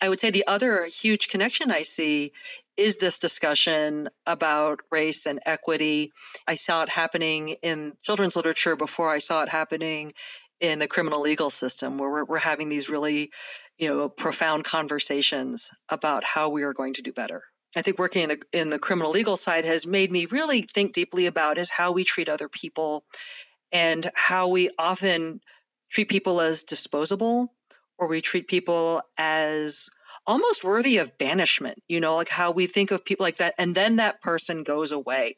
[0.00, 2.32] I would say the other huge connection I see
[2.78, 6.12] is this discussion about race and equity.
[6.48, 10.14] I saw it happening in children's literature before I saw it happening
[10.60, 13.30] in the criminal legal system, where we're, we're having these really,
[13.76, 17.42] you know, profound conversations about how we are going to do better.
[17.76, 20.92] I think working in the in the criminal legal side has made me really think
[20.92, 23.04] deeply about is how we treat other people
[23.72, 25.40] and how we often
[25.90, 27.52] treat people as disposable
[27.98, 29.88] or we treat people as
[30.26, 33.74] almost worthy of banishment you know like how we think of people like that and
[33.74, 35.36] then that person goes away.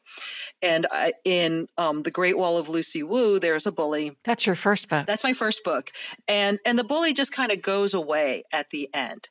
[0.61, 4.17] And I, in um, the great wall of lucy wu there's a bully.
[4.25, 5.05] That's your first book.
[5.05, 5.91] That's my first book.
[6.27, 9.29] And and the bully just kind of goes away at the end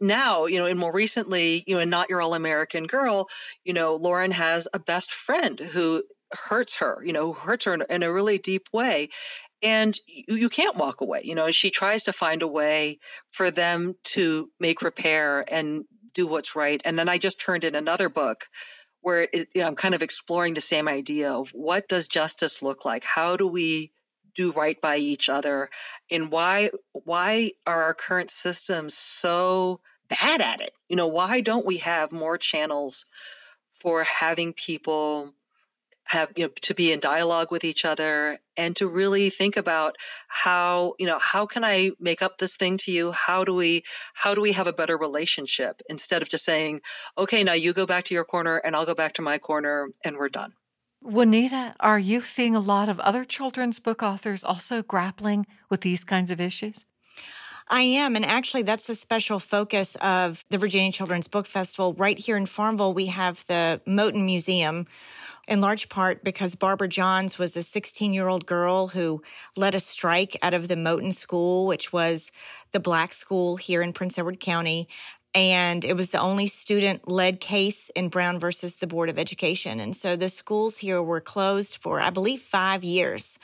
[0.00, 3.28] now, you know, and more recently, you know, in Not Your All American Girl,
[3.64, 7.74] you know, Lauren has a best friend who hurts her, you know, who hurts her
[7.74, 9.10] in, in a really deep way.
[9.62, 11.20] And you, you can't walk away.
[11.24, 12.98] You know, she tries to find a way
[13.30, 15.84] for them to make repair and
[16.14, 16.80] do what's right.
[16.84, 18.46] And then I just turned in another book
[19.02, 22.62] where it, you know, I'm kind of exploring the same idea of what does justice
[22.62, 23.04] look like?
[23.04, 23.92] How do we
[24.34, 25.70] do right by each other?
[26.10, 29.80] And why why are our current systems so
[30.10, 30.72] bad at it.
[30.88, 33.06] You know, why don't we have more channels
[33.80, 35.32] for having people
[36.10, 39.94] have you know to be in dialogue with each other and to really think about
[40.26, 43.84] how you know how can i make up this thing to you how do we
[44.12, 46.80] how do we have a better relationship instead of just saying
[47.16, 49.88] okay now you go back to your corner and i'll go back to my corner
[50.04, 50.52] and we're done
[51.02, 56.04] Juanita, are you seeing a lot of other children's book authors also grappling with these
[56.04, 56.84] kinds of issues?
[57.70, 58.16] I am.
[58.16, 61.94] And actually, that's a special focus of the Virginia Children's Book Festival.
[61.94, 64.86] Right here in Farmville, we have the Moton Museum,
[65.46, 69.22] in large part because Barbara Johns was a 16 year old girl who
[69.56, 72.30] led a strike out of the Moton School, which was
[72.72, 74.88] the black school here in Prince Edward County.
[75.32, 79.78] And it was the only student led case in Brown versus the Board of Education.
[79.78, 83.38] And so the schools here were closed for, I believe, five years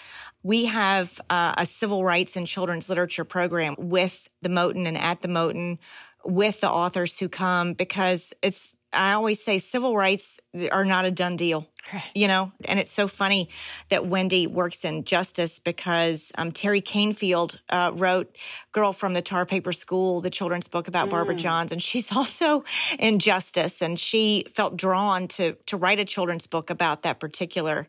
[0.47, 5.21] we have uh, a civil rights and children's literature program with the Moton and at
[5.21, 5.79] the Moton
[6.25, 10.39] with the authors who come because it's I always say civil rights
[10.73, 11.67] are not a done deal,
[12.15, 12.53] you know?
[12.65, 13.49] And it's so funny
[13.89, 18.35] that Wendy works in justice because um, Teri Kanefield uh, wrote
[18.73, 21.11] Girl from the Tar Paper School, the children's book about mm.
[21.11, 21.73] Barbara Johns.
[21.73, 22.65] And she's also
[22.99, 23.83] in justice.
[23.83, 27.87] And she felt drawn to, to write a children's book about that particular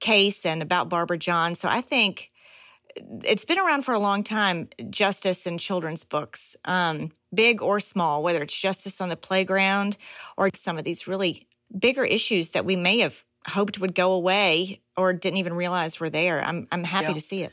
[0.00, 1.54] case and about Barbara John.
[1.54, 2.30] So I think
[2.96, 8.22] it's been around for a long time, justice in children's books, um, big or small,
[8.22, 9.96] whether it's justice on the playground
[10.36, 11.46] or some of these really
[11.78, 16.10] bigger issues that we may have hoped would go away or didn't even realize were
[16.10, 16.42] there.
[16.42, 17.14] I'm, I'm happy yeah.
[17.14, 17.52] to see it.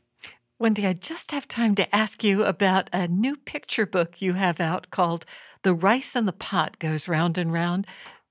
[0.59, 4.59] Wendy, I just have time to ask you about a new picture book you have
[4.59, 5.25] out called
[5.61, 7.85] The Rice in the Pot Goes Round and Round.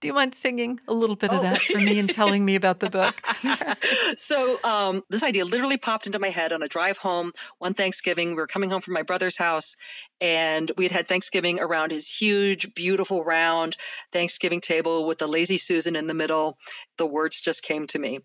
[0.07, 1.39] Do you mind singing a little bit oh.
[1.39, 3.21] of that for me and telling me about the book?
[4.17, 8.29] so, um, this idea literally popped into my head on a drive home one Thanksgiving.
[8.31, 9.75] We were coming home from my brother's house,
[10.21, 13.77] and we had had Thanksgiving around his huge, beautiful, round
[14.13, 16.57] Thanksgiving table with the lazy Susan in the middle.
[16.99, 18.21] The words just came to me.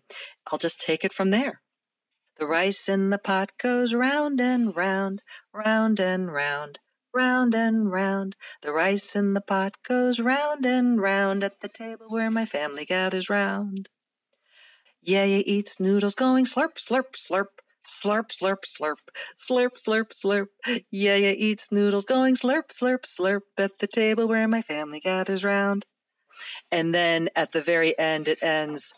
[0.46, 1.60] I'll just take it from there.
[2.38, 6.78] The rice in the pot goes round and round, round and round.
[7.14, 12.10] Round and round, the rice in the pot goes round and round at the table
[12.10, 13.88] where my family gathers round.
[15.02, 17.48] Yaya eats noodles going slurp, slurp, slurp,
[17.86, 18.98] slurp, slurp, slurp,
[19.38, 20.48] slurp, slurp, slurp.
[20.90, 25.84] Yaya eats noodles going slurp, slurp, slurp at the table where my family gathers round.
[26.72, 28.94] And then at the very end, it ends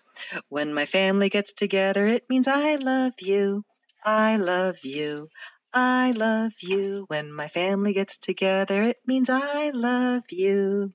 [0.49, 3.65] When my family gets together, it means I love you.
[4.05, 5.29] I love you.
[5.75, 7.05] I love you.
[7.09, 10.93] When my family gets together, it means I love you.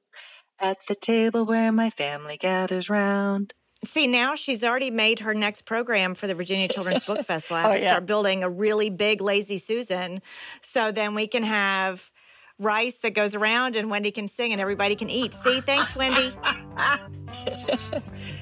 [0.57, 3.53] At the table where my family gathers round.
[3.85, 7.57] See, now she's already made her next program for the Virginia Children's Book Festival.
[7.57, 7.89] I oh, have oh, to yeah.
[7.91, 10.21] start building a really big Lazy Susan
[10.61, 12.09] so then we can have
[12.57, 15.33] rice that goes around and Wendy can sing and everybody can eat.
[15.33, 16.31] See, thanks, Wendy.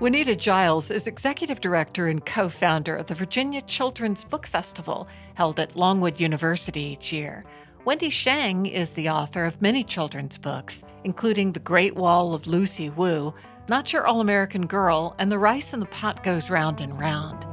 [0.00, 5.58] Juanita Giles is executive director and co founder of the Virginia Children's Book Festival, held
[5.58, 7.44] at Longwood University each year.
[7.84, 12.90] Wendy Shang is the author of many children's books, including The Great Wall of Lucy
[12.90, 13.34] Wu,
[13.68, 17.44] Not Your All American Girl, and The Rice in the Pot Goes Round and Round.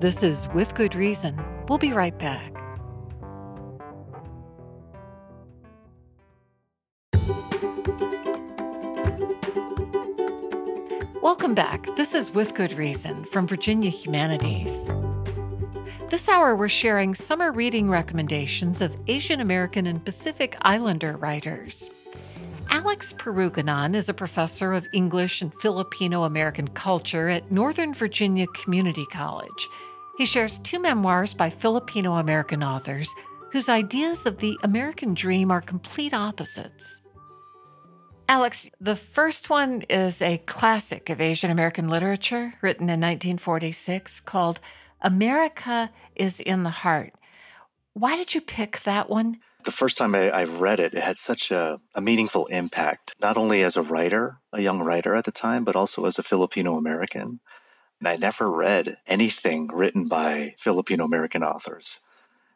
[0.00, 1.36] This is With Good Reason.
[1.68, 2.53] We'll be right back.
[11.34, 11.96] Welcome back.
[11.96, 14.86] This is With Good Reason from Virginia Humanities.
[16.08, 21.90] This hour, we're sharing summer reading recommendations of Asian American and Pacific Islander writers.
[22.70, 29.04] Alex Puruganan is a professor of English and Filipino American culture at Northern Virginia Community
[29.06, 29.68] College.
[30.16, 33.12] He shares two memoirs by Filipino American authors
[33.50, 37.00] whose ideas of the American dream are complete opposites.
[38.28, 44.60] Alex, the first one is a classic of Asian American literature written in 1946 called
[45.02, 47.12] America is in the Heart.
[47.92, 49.40] Why did you pick that one?
[49.64, 53.36] The first time I, I read it, it had such a, a meaningful impact, not
[53.36, 56.78] only as a writer, a young writer at the time, but also as a Filipino
[56.78, 57.40] American.
[58.00, 62.00] And I never read anything written by Filipino American authors.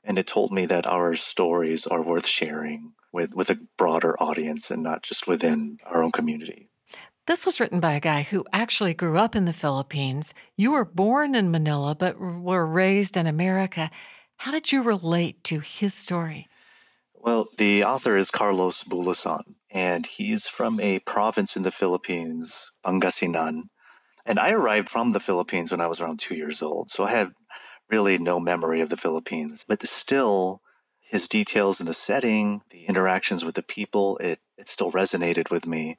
[0.03, 4.71] And it told me that our stories are worth sharing with, with a broader audience
[4.71, 6.69] and not just within our own community.
[7.27, 10.33] This was written by a guy who actually grew up in the Philippines.
[10.57, 13.91] You were born in Manila, but were raised in America.
[14.39, 16.49] How did you relate to his story?
[17.15, 23.65] Well, the author is Carlos Bulosan, and he's from a province in the Philippines, Pangasinan.
[24.25, 27.11] And I arrived from the Philippines when I was around two years old, so I
[27.11, 27.33] had
[27.91, 29.65] really no memory of the Philippines.
[29.69, 30.63] But still,
[31.09, 35.67] his details in the setting, the interactions with the people, it, it still resonated with
[35.67, 35.97] me.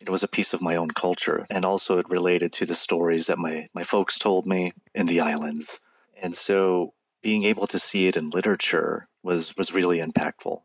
[0.00, 1.44] It was a piece of my own culture.
[1.50, 5.20] And also it related to the stories that my, my folks told me in the
[5.20, 5.80] islands.
[6.20, 10.62] And so being able to see it in literature was, was really impactful.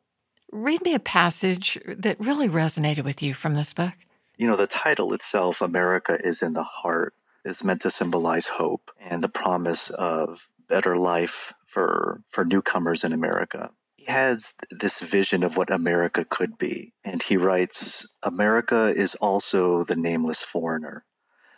[0.52, 3.94] Read me a passage that really resonated with you from this book.
[4.38, 8.92] You know, the title itself, America is in the Heart, is meant to symbolize hope
[9.00, 13.72] and the promise of better life for, for newcomers in America.
[14.08, 16.94] He has this vision of what America could be.
[17.04, 21.04] And he writes America is also the nameless foreigner,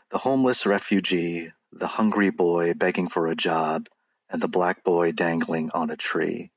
[0.09, 3.88] the homeless refugee, the hungry boy begging for a job,
[4.31, 6.51] and the black boy dangling on a tree.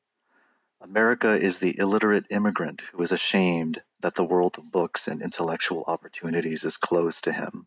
[0.80, 5.84] America is the illiterate immigrant who is ashamed that the world of books and intellectual
[5.86, 7.66] opportunities is closed to him.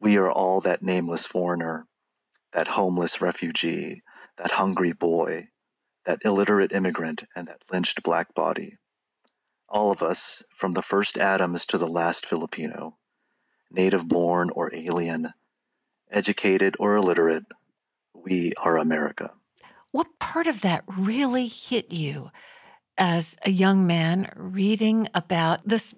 [0.00, 1.86] We are all that nameless foreigner,
[2.52, 4.02] that homeless refugee,
[4.38, 5.50] that hungry boy,
[6.04, 8.76] that illiterate immigrant, and that lynched black body.
[9.68, 12.96] All of us, from the first Adams to the last Filipino,
[13.70, 15.32] native born or alien,
[16.10, 17.44] educated or illiterate,
[18.14, 19.30] we are America.
[19.90, 22.30] What part of that really hit you
[22.98, 25.94] as a young man reading about this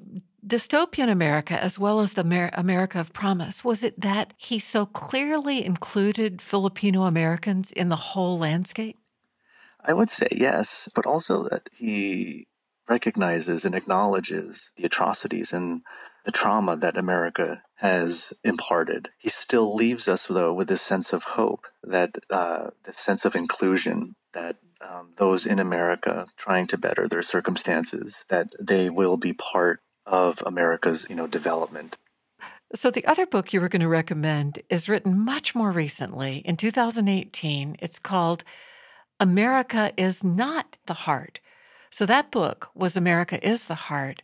[0.46, 3.64] dystopian America as well as the Amer- America of promise?
[3.64, 8.98] Was it that he so clearly included Filipino Americans in the whole landscape?
[9.84, 12.46] I would say yes, but also that he
[12.88, 15.82] recognizes and acknowledges the atrocities and
[16.24, 19.10] the trauma that America has imparted.
[19.18, 23.36] He still leaves us, though, with this sense of hope, that uh, this sense of
[23.36, 29.32] inclusion, that um, those in America trying to better their circumstances, that they will be
[29.32, 31.96] part of America's, you know, development.
[32.74, 36.56] So the other book you were going to recommend is written much more recently in
[36.56, 37.76] 2018.
[37.80, 38.44] It's called
[39.20, 41.40] America is Not the Heart.
[41.90, 44.22] So that book was America is the Heart.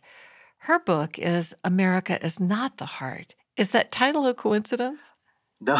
[0.59, 3.35] Her book is America is Not the Heart.
[3.57, 5.13] Is that title a coincidence?
[5.63, 5.75] No,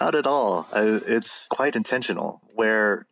[0.00, 0.66] not at all.
[0.72, 2.40] It's quite intentional.
[2.54, 3.06] Where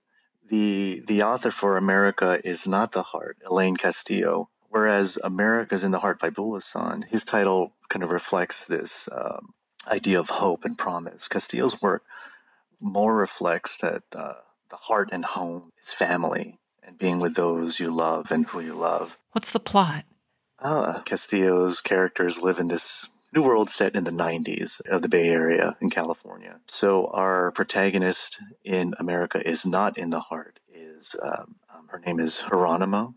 [0.49, 5.91] the the author for America is not the heart, Elaine Castillo, whereas America is in
[5.91, 9.53] the Heart by Bulosan, his title kind of reflects this um,
[9.87, 11.29] idea of hope and promise.
[11.29, 12.03] Castillo's work
[12.81, 14.35] more reflects that uh,
[14.71, 18.75] the heart and home is family and being with those you love and who you
[18.75, 19.17] love.
[19.33, 20.05] What's the plot?
[20.59, 25.29] Uh, Castillo's characters live in this new world set in the 90s of the Bay
[25.29, 26.59] Area in California.
[26.67, 30.59] So our protagonist in America is not in the heart.
[30.73, 33.15] Is um, um, her name is Geronimo.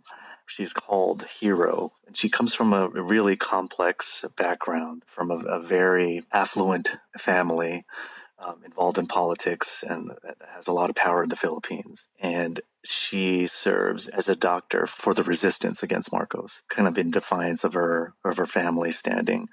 [0.47, 6.25] She's called Hero, and she comes from a really complex background, from a, a very
[6.31, 7.85] affluent family
[8.41, 10.11] um, involved in politics and
[10.55, 12.07] has a lot of power in the Philippines.
[12.19, 17.63] And she serves as a doctor for the resistance against Marcos, kind of in defiance
[17.63, 19.47] of her of her family standing.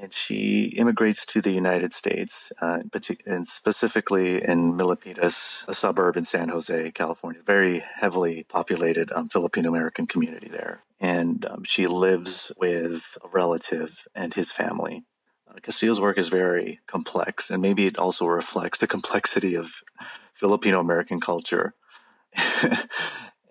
[0.00, 2.78] And she immigrates to the United States, uh,
[3.26, 9.68] and specifically in Milpitas, a suburb in San Jose, California, very heavily populated um, Filipino
[9.68, 10.82] American community there.
[10.98, 15.04] And um, she lives with a relative and his family.
[15.60, 19.70] Castillo's work is very complex, and maybe it also reflects the complexity of
[20.34, 21.74] Filipino American culture.
[22.62, 22.68] you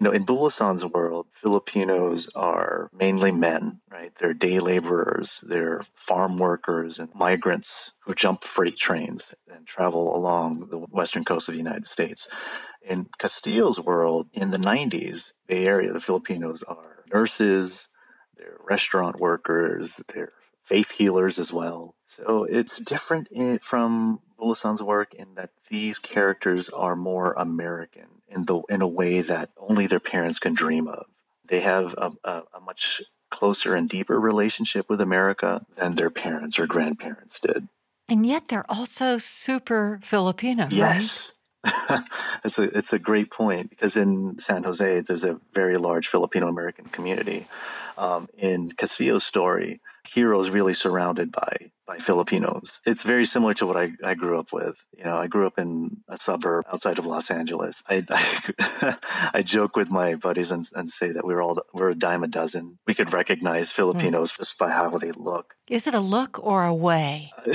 [0.01, 4.11] know, in Bulosan's world, Filipinos are mainly men, right?
[4.17, 10.69] They're day laborers, they're farm workers and migrants who jump freight trains and travel along
[10.71, 12.27] the western coast of the United States.
[12.81, 17.87] In Castillo's world, in the 90s, Bay Area, the Filipinos are nurses,
[18.37, 20.31] they're restaurant workers, they're
[20.63, 21.95] faith healers as well.
[22.05, 28.45] So it's different in, from Bulosan's work in that these characters are more American in
[28.45, 31.05] the in a way that only their parents can dream of.
[31.45, 36.59] They have a, a, a much closer and deeper relationship with America than their parents
[36.59, 37.67] or grandparents did.
[38.07, 41.31] And yet they're also super Filipino, yes.
[41.89, 42.01] right?
[42.43, 46.47] it's a it's a great point because in San Jose there's a very large Filipino
[46.47, 47.47] American community.
[47.97, 52.79] Um, in Castillo's story, Hero's really surrounded by by Filipinos.
[52.85, 54.77] It's very similar to what I, I grew up with.
[54.97, 57.83] You know, I grew up in a suburb outside of Los Angeles.
[57.87, 58.95] I I,
[59.33, 62.27] I joke with my buddies and, and say that we're all we're a dime a
[62.27, 62.79] dozen.
[62.87, 64.37] We could recognize Filipinos mm.
[64.37, 65.53] just by how they look.
[65.67, 67.31] Is it a look or a way?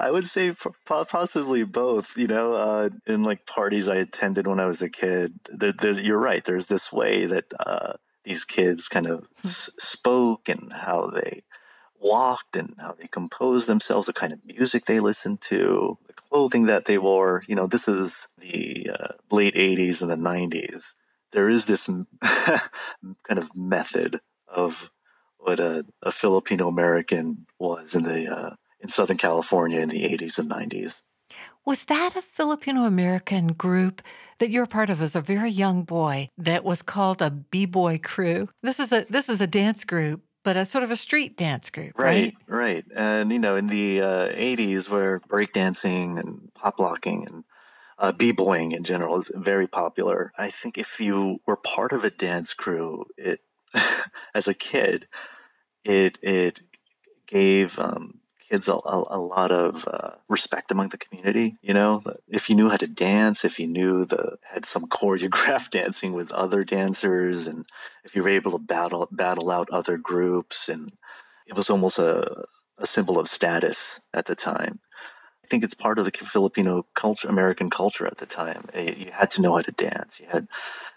[0.00, 0.54] I would say
[0.86, 2.16] possibly both.
[2.16, 6.18] You know, uh, in like parties I attended when I was a kid, there, you're
[6.18, 6.44] right.
[6.44, 7.44] There's this way that.
[7.58, 7.94] Uh,
[8.24, 9.48] these kids kind of hmm.
[9.48, 11.42] s- spoke and how they
[12.00, 16.66] walked and how they composed themselves, the kind of music they listened to, the clothing
[16.66, 17.44] that they wore.
[17.46, 20.82] You know, this is the uh, late 80s and the 90s.
[21.32, 21.86] there is this
[22.22, 24.90] kind of method of
[25.38, 30.38] what a, a Filipino American was in the uh, in Southern California in the 80s
[30.38, 31.02] and 90s.
[31.64, 34.02] Was that a Filipino American group
[34.42, 38.48] that you're part of as a very young boy that was called a b-boy crew?
[38.60, 41.70] This is a this is a dance group, but a sort of a street dance
[41.70, 42.34] group, right?
[42.48, 42.84] Right, right.
[42.96, 47.44] And you know, in the uh, 80s, where breakdancing and pop locking and
[48.00, 50.32] uh, b-boying in general is very popular.
[50.36, 53.38] I think if you were part of a dance crew, it
[54.34, 55.06] as a kid,
[55.84, 56.58] it it
[57.28, 58.18] gave um,
[58.52, 61.56] kids a, a, a lot of uh, respect among the community.
[61.62, 65.70] You know, if you knew how to dance, if you knew the had some choreographed
[65.70, 67.64] dancing with other dancers, and
[68.04, 70.92] if you were able to battle battle out other groups, and
[71.46, 72.44] it was almost a
[72.78, 74.78] a symbol of status at the time.
[75.44, 78.68] I think it's part of the Filipino culture, American culture at the time.
[78.74, 80.20] Eh, you had to know how to dance.
[80.20, 80.46] You had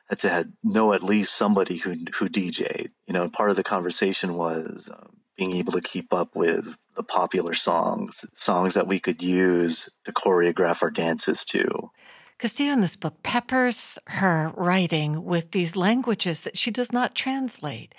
[0.10, 2.92] had to had, know at least somebody who who DJ'd.
[3.08, 6.76] You know, and part of the conversation was um, being able to keep up with
[6.96, 11.92] the popular songs, songs that we could use to choreograph our dances to.
[12.38, 17.96] Castillo in this book peppers her writing with these languages that she does not translate.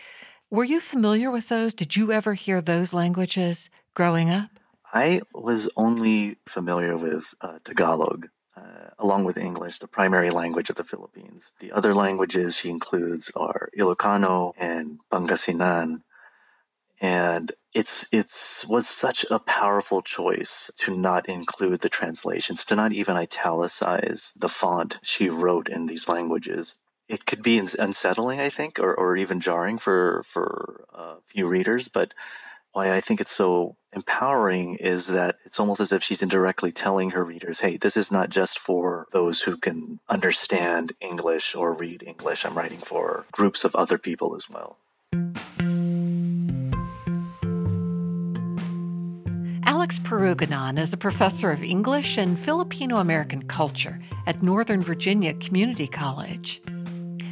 [0.51, 1.74] Were you familiar with those?
[1.74, 4.51] Did you ever hear those languages growing up?
[4.93, 10.76] I was only familiar with uh, Tagalog, uh, along with English, the primary language of
[10.76, 11.51] the Philippines.
[11.59, 16.03] The other languages she includes are Ilocano and Pangasinan,
[17.01, 22.93] and it's it's was such a powerful choice to not include the translations, to not
[22.93, 26.75] even italicize the font she wrote in these languages.
[27.09, 31.89] It could be unsettling, I think, or, or even jarring for for a few readers.
[31.89, 32.15] But
[32.73, 37.11] why I think it's so empowering is that it's almost as if she's indirectly telling
[37.11, 42.03] her readers, "Hey, this is not just for those who can understand English or read
[42.03, 42.45] English.
[42.45, 44.79] I'm writing for groups of other people as well."
[49.87, 55.87] Alex Puruganan is a professor of English and Filipino American culture at Northern Virginia Community
[55.87, 56.61] College.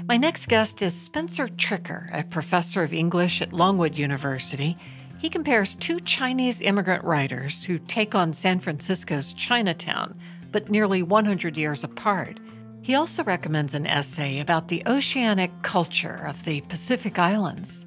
[0.07, 4.79] My next guest is Spencer Tricker, a professor of English at Longwood University.
[5.19, 10.17] He compares two Chinese immigrant writers who take on San Francisco's Chinatown,
[10.53, 12.39] but nearly 100 years apart.
[12.83, 17.85] He also recommends an essay about the oceanic culture of the Pacific Islands.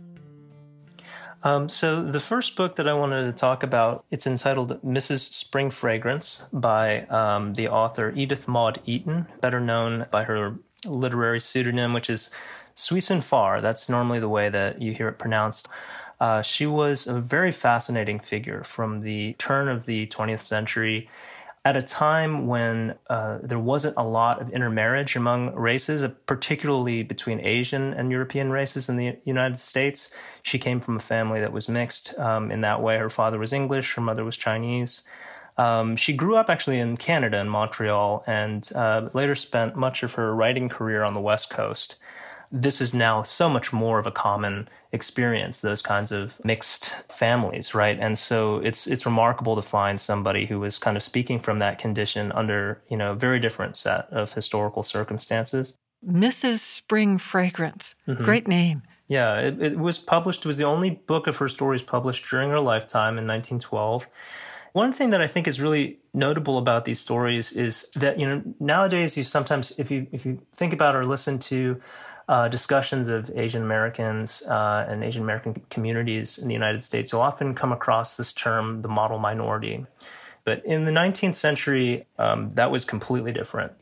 [1.44, 5.32] Um, so the first book that I wanted to talk about, it's entitled Mrs.
[5.32, 11.94] Spring Fragrance by um, the author Edith Maud Eaton, better known by her literary pseudonym,
[11.94, 12.32] which is
[12.76, 13.62] Sui Sin Far.
[13.62, 15.68] That's normally the way that you hear it pronounced.
[16.20, 21.10] Uh, she was a very fascinating figure from the turn of the 20th century
[21.68, 27.04] at a time when uh, there wasn't a lot of intermarriage among races, uh, particularly
[27.04, 30.10] between Asian and European races in the United States.
[30.44, 32.98] She came from a family that was mixed um, in that way.
[32.98, 35.02] Her father was English, her mother was Chinese.
[35.58, 40.14] Um, she grew up actually in Canada, in Montreal, and uh, later spent much of
[40.14, 41.96] her writing career on the West Coast
[42.52, 47.74] this is now so much more of a common experience those kinds of mixed families
[47.74, 48.00] right?
[48.00, 51.78] And so it's it's remarkable to find somebody who was kind of speaking from that
[51.80, 55.76] condition under you know a very different set of historical circumstances.
[56.08, 57.96] Mrs spring fragrance.
[58.08, 58.24] Mm-hmm.
[58.24, 58.84] great name.
[59.08, 62.50] Yeah it, it was published it was the only book of her stories published during
[62.50, 64.08] her lifetime in 1912
[64.74, 68.44] one thing that I think is really notable about these stories is that you know
[68.60, 71.82] nowadays you sometimes if you if you think about or listen to
[72.28, 77.22] uh, discussions of Asian Americans uh, and Asian American communities in the United States, you'll
[77.22, 79.86] often come across this term, the model minority.
[80.44, 83.74] But in the 19th century, um, that was completely different.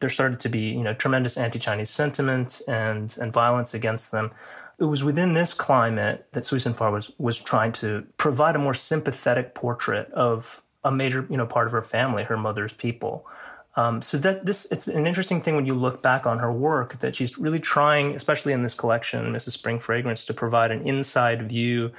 [0.00, 4.32] There started to be, you know, tremendous anti-Chinese sentiment and and violence against them.
[4.78, 8.58] It was within this climate that Sui Sin Far was was trying to provide a
[8.58, 13.26] more sympathetic portrait of a major, you know, part of her family, her mother's people.
[13.74, 16.98] Um, so that this it's an interesting thing when you look back on her work
[17.00, 19.52] that she's really trying, especially in this collection, Mrs.
[19.52, 21.90] Spring Fragrance, to provide an inside view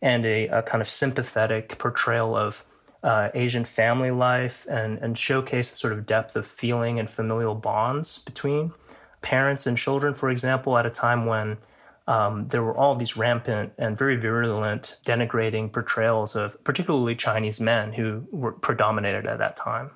[0.00, 2.64] and a, a kind of sympathetic portrayal of
[3.02, 7.54] uh, Asian family life and and showcase the sort of depth of feeling and familial
[7.54, 8.72] bonds between
[9.20, 11.58] parents and children, for example, at a time when
[12.06, 17.92] um, there were all these rampant and very virulent denigrating portrayals of particularly Chinese men
[17.92, 19.90] who were predominated at that time.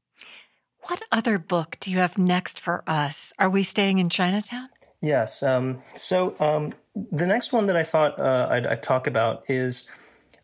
[0.87, 3.33] What other book do you have next for us?
[3.39, 4.69] Are we staying in Chinatown?
[5.01, 5.43] Yes.
[5.43, 9.89] Um, so um, the next one that I thought uh, I'd, I'd, talk about is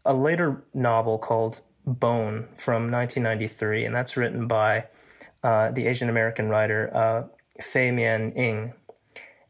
[0.04, 4.84] a later novel called Bone from 1993, and that's written by
[5.42, 7.22] uh, the Asian American writer uh,
[7.62, 8.74] Fae Myenne Ng.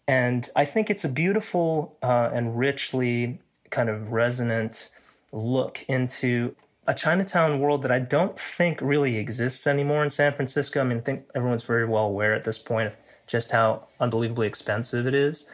[0.06, 4.90] And I think it's a beautiful uh, and richly kind of resonant
[5.32, 6.54] look into
[6.88, 10.80] a Chinatown world that I don't think really exists anymore in San Francisco.
[10.80, 14.46] I mean, I think everyone's very well aware at this point of just how unbelievably
[14.46, 15.46] expensive it is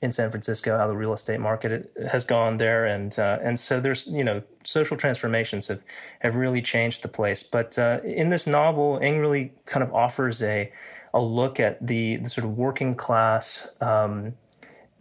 [0.00, 3.80] in San Francisco, how the real estate market has gone there, and uh, and so
[3.80, 5.84] there's you know social transformations have
[6.20, 7.42] have really changed the place.
[7.42, 10.72] But uh, in this novel, Ng really kind of offers a
[11.12, 13.70] a look at the, the sort of working class.
[13.80, 14.34] Um,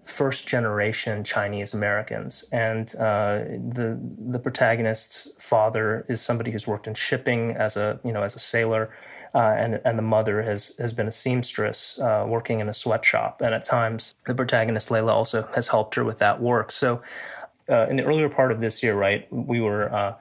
[0.07, 2.45] first generation Chinese Americans.
[2.51, 3.39] And uh,
[3.75, 3.99] the
[4.29, 8.39] the protagonist's father is somebody who's worked in shipping as a you know as a
[8.39, 8.89] sailor.
[9.35, 13.41] Uh, and and the mother has has been a seamstress uh, working in a sweatshop,
[13.41, 16.71] and at times the protagonist Leila also has helped her with that work.
[16.71, 17.01] So,
[17.69, 20.15] uh, in the earlier part of this year, right, we were uh,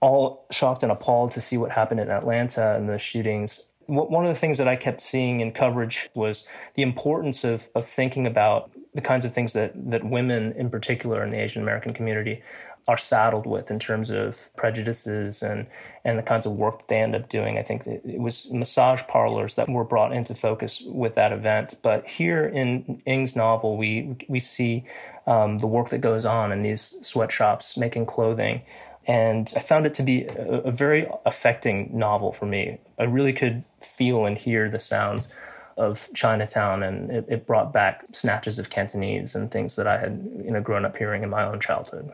[0.00, 4.32] all shocked and appalled to see what happened in Atlanta and the shootings one of
[4.32, 8.70] the things that I kept seeing in coverage was the importance of, of thinking about
[8.94, 12.42] the kinds of things that, that women, in particular in the Asian American community,
[12.86, 15.66] are saddled with in terms of prejudices and,
[16.04, 17.56] and the kinds of work that they end up doing.
[17.56, 21.76] I think it was massage parlors that were brought into focus with that event.
[21.82, 24.84] But here in Ng's novel, we, we see
[25.26, 28.62] um, the work that goes on in these sweatshops making clothing.
[29.06, 32.78] And I found it to be a, a very affecting novel for me.
[32.98, 35.30] I really could feel and hear the sounds
[35.76, 40.28] of Chinatown, and it, it, brought back snatches of Cantonese and things that I had
[40.44, 42.12] you know grown up hearing in my own childhood.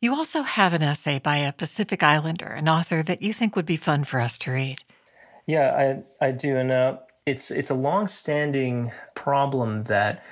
[0.00, 3.66] You also have an essay by a Pacific Islander, an author that you think would
[3.66, 4.82] be fun for us to read.
[5.46, 10.22] Yeah, I I do, and uh, it's it's a long-standing problem that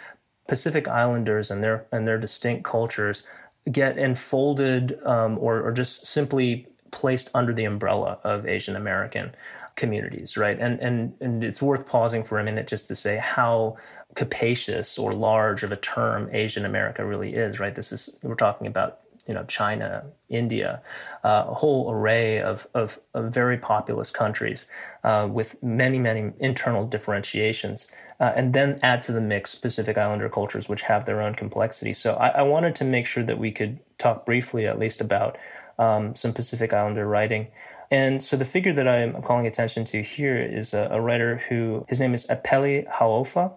[0.48, 3.24] Pacific Islanders and their and their distinct cultures
[3.70, 9.32] get enfolded um, or, or just simply placed under the umbrella of Asian American
[9.76, 10.58] communities, right?
[10.58, 13.76] And and and it's worth pausing for a minute just to say how
[14.14, 17.74] capacious or large of a term Asian America really is, right?
[17.74, 20.82] This is we're talking about you know China, India,
[21.24, 24.66] uh, a whole array of, of, of very populous countries
[25.04, 30.28] uh, with many many internal differentiations, uh, and then add to the mix Pacific Islander
[30.28, 31.92] cultures which have their own complexity.
[31.92, 35.38] So I, I wanted to make sure that we could talk briefly, at least, about
[35.78, 37.48] um, some Pacific Islander writing.
[37.92, 41.84] And so the figure that I'm calling attention to here is a, a writer who
[41.88, 43.52] his name is Epeli Hau'ofa.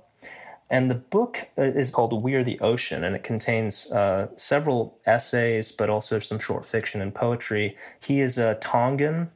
[0.70, 5.00] And the book uh, is called We Are the Ocean, and it contains uh, several
[5.06, 7.78] essays, but also some short fiction and poetry.
[8.02, 9.30] He is a Tongan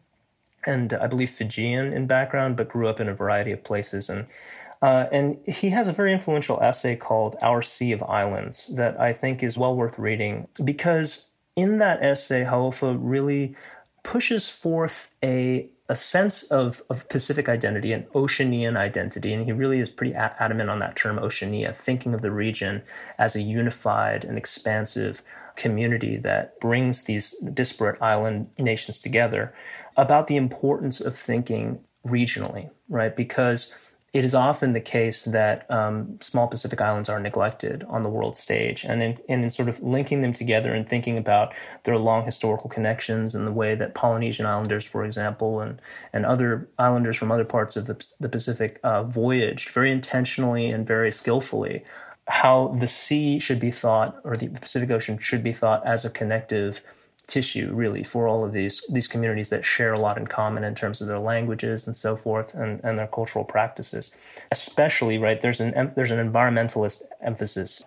[0.66, 4.10] and I believe Fijian in background, but grew up in a variety of places.
[4.10, 4.28] And
[4.82, 9.12] uh, and he has a very influential essay called Our Sea of Islands that I
[9.12, 13.56] think is well worth reading because in that essay, Hau'ofa really
[14.10, 19.80] pushes forth a a sense of, of Pacific identity, an Oceanian identity, and he really
[19.80, 22.84] is pretty adamant on that term Oceania, thinking of the region
[23.18, 25.24] as a unified and expansive
[25.56, 29.54] community that brings these disparate island nations together,
[29.98, 33.16] about the importance of thinking regionally, right?
[33.16, 33.76] Because
[34.12, 38.36] it is often the case that um, small Pacific islands are neglected on the world
[38.36, 41.54] stage, and in, and in sort of linking them together and thinking about
[41.84, 45.80] their long historical connections and the way that Polynesian islanders, for example, and
[46.12, 50.88] and other islanders from other parts of the, the Pacific uh, voyaged very intentionally and
[50.88, 51.84] very skillfully,
[52.28, 56.10] how the sea should be thought or the Pacific Ocean should be thought as a
[56.10, 56.82] connective
[57.30, 60.74] tissue really for all of these these communities that share a lot in common in
[60.74, 64.12] terms of their languages and so forth and, and their cultural practices.
[64.52, 67.84] Especially right there's an there's an environmentalist emphasis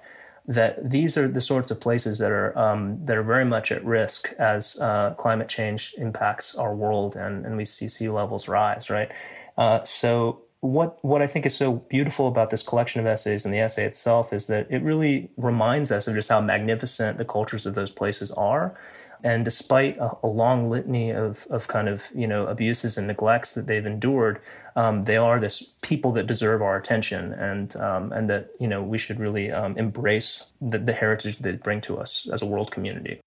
[0.46, 3.84] that these are the sorts of places that are um, that are very much at
[3.84, 8.88] risk as uh, climate change impacts our world and, and we see sea levels rise
[8.90, 9.10] right?
[9.58, 13.52] Uh, so what what I think is so beautiful about this collection of essays and
[13.52, 17.66] the essay itself is that it really reminds us of just how magnificent the cultures
[17.66, 18.78] of those places are
[19.24, 23.54] and despite a, a, long litany of, of kind of you know abuses and neglects
[23.54, 24.40] that they've endured,
[24.76, 28.82] um, they are this people that deserve our attention, and um, and that you know
[28.82, 32.70] we should really um, embrace the, the heritage they bring to us as a world
[32.70, 33.20] community.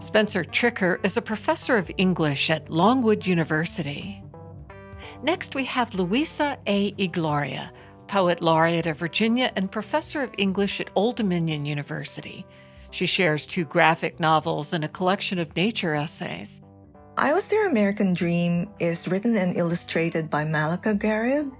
[0.00, 4.22] Spencer Tricker is a professor of English at Longwood University.
[5.22, 6.92] Next, we have Luisa A.
[6.92, 7.70] Igloria,
[8.08, 12.46] poet laureate of Virginia and professor of English at Old Dominion University.
[12.90, 16.60] She shares two graphic novels and a collection of nature essays.
[17.16, 21.52] I Was Their American Dream is written and illustrated by Malaka Gharib.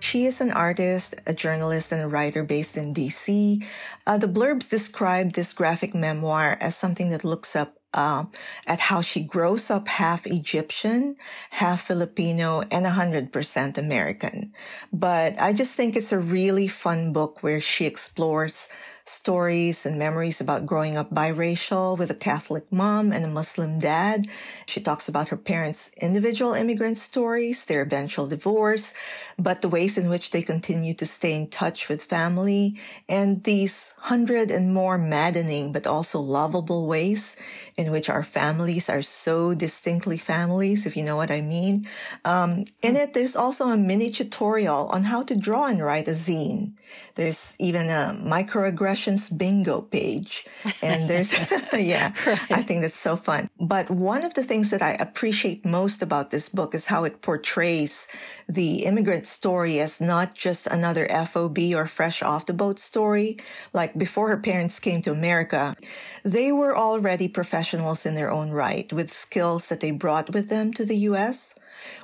[0.00, 3.64] She is an artist, a journalist, and a writer based in DC.
[4.06, 8.24] Uh, the blurbs describe this graphic memoir as something that looks up uh,
[8.66, 11.14] at how she grows up half Egyptian,
[11.50, 14.52] half Filipino, and 100% American.
[14.92, 18.68] But I just think it's a really fun book where she explores
[19.04, 24.26] stories and memories about growing up biracial with a Catholic mom and a Muslim dad.
[24.66, 28.94] She talks about her parents' individual immigrant stories, their eventual divorce,
[29.38, 32.78] but the ways in which they continue to stay in touch with family
[33.08, 37.36] and these hundred and more maddening but also lovable ways
[37.76, 41.88] in which our families are so distinctly families, if you know what I mean.
[42.24, 46.12] Um, in it, there's also a mini tutorial on how to draw and write a
[46.12, 46.72] zine.
[47.14, 50.44] There's even a microaggressions bingo page.
[50.82, 51.32] And there's,
[51.72, 52.50] yeah, right.
[52.50, 53.48] I think that's so fun.
[53.60, 57.22] But one of the things that I appreciate most about this book is how it
[57.22, 58.06] portrays
[58.48, 63.38] the immigrant story as not just another FOB or fresh off the boat story.
[63.72, 65.76] Like before her parents came to America,
[66.24, 70.72] they were already professionals in their own right with skills that they brought with them
[70.74, 71.54] to the US.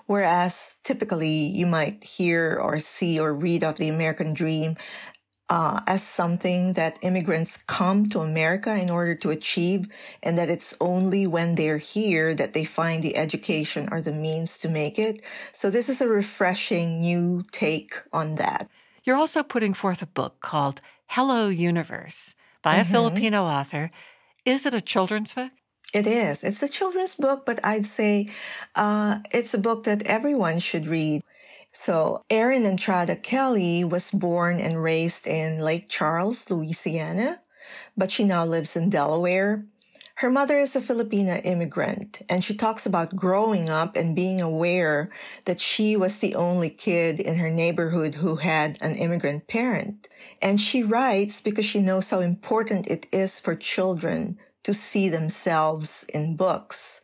[0.07, 4.77] Whereas typically you might hear or see or read of the American dream
[5.51, 9.89] uh, as something that immigrants come to America in order to achieve,
[10.23, 14.59] and that it's only when they're here that they find the education or the means
[14.59, 15.23] to make it.
[15.53, 18.69] So, this is a refreshing new take on that.
[19.05, 22.93] You're also putting forth a book called Hello Universe by a mm-hmm.
[22.93, 23.91] Filipino author.
[24.49, 25.53] Is it a children's book?
[25.93, 26.43] It is.
[26.43, 28.31] It's a children's book, but I'd say
[28.75, 31.21] uh, it's a book that everyone should read.
[31.73, 37.43] So Erin Entrada Kelly was born and raised in Lake Charles, Louisiana,
[37.95, 39.67] but she now lives in Delaware.
[40.19, 45.13] Her mother is a Filipina immigrant, and she talks about growing up and being aware
[45.45, 50.09] that she was the only kid in her neighborhood who had an immigrant parent.
[50.43, 56.05] And she writes because she knows how important it is for children to see themselves
[56.13, 57.01] in books.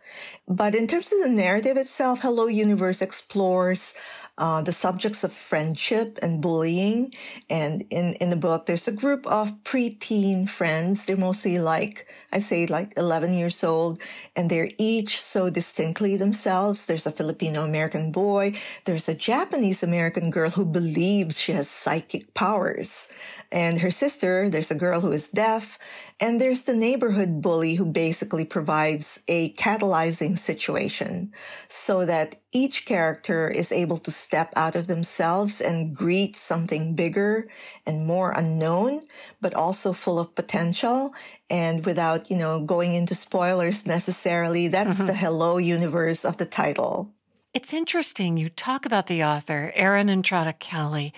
[0.48, 3.94] But in terms of the narrative itself, Hello Universe explores
[4.36, 7.14] uh, the subjects of friendship and bullying.
[7.48, 11.04] And in, in the book, there's a group of preteen friends.
[11.04, 14.00] They're mostly like, I say like 11 years old,
[14.34, 16.86] and they're each so distinctly themselves.
[16.86, 18.54] There's a Filipino American boy.
[18.84, 23.06] There's a Japanese American girl who believes she has psychic powers.
[23.52, 25.78] And her sister, there's a girl who is deaf.
[26.20, 31.32] And there's the neighborhood bully who basically provides a catalyzing situation
[31.68, 37.48] so that each character is able to step out of themselves and greet something bigger
[37.84, 39.00] and more unknown,
[39.40, 41.12] but also full of potential.
[41.50, 45.08] And without, you know, going into spoilers necessarily, that's mm-hmm.
[45.08, 47.12] the hello universe of the title.
[47.52, 48.36] It's interesting.
[48.36, 51.12] You talk about the author, Erin Entrada Kelly,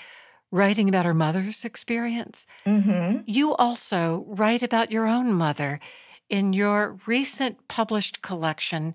[0.57, 2.47] writing about her mother's experience.
[2.67, 3.21] Mm-hmm.
[3.27, 5.79] You also write about your own mother
[6.29, 8.95] in your recent published collection,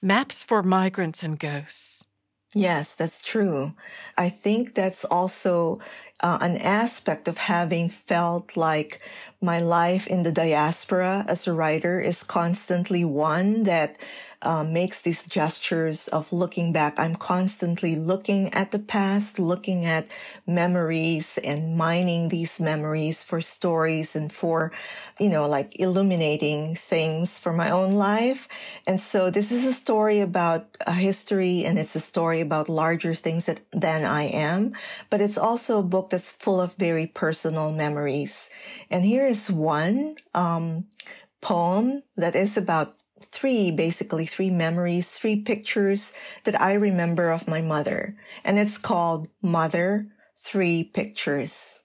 [0.00, 2.06] Maps for Migrants and Ghosts.
[2.54, 3.74] Yes, that's true.
[4.16, 5.80] I think that's also
[6.20, 9.00] uh, an aspect of having felt like
[9.42, 13.98] my life in the diaspora as a writer is constantly one that
[14.44, 16.98] uh, makes these gestures of looking back.
[16.98, 20.06] I'm constantly looking at the past, looking at
[20.46, 24.72] memories and mining these memories for stories and for,
[25.18, 28.48] you know, like illuminating things for my own life.
[28.86, 33.14] And so this is a story about a history and it's a story about larger
[33.14, 34.74] things that, than I am,
[35.10, 38.50] but it's also a book that's full of very personal memories.
[38.90, 40.86] And here is one, um,
[41.44, 46.12] poem that is about three, basically three memories, three pictures
[46.44, 48.16] that I remember of my mother.
[48.44, 51.84] And it's called Mother Three Pictures.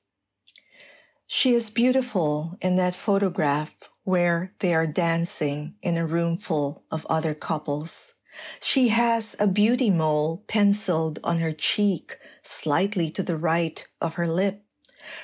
[1.28, 7.06] She is beautiful in that photograph where they are dancing in a room full of
[7.10, 8.16] other couples.
[8.60, 14.28] She has a beauty mole penciled on her cheek, slightly to the right of her
[14.28, 14.64] lip.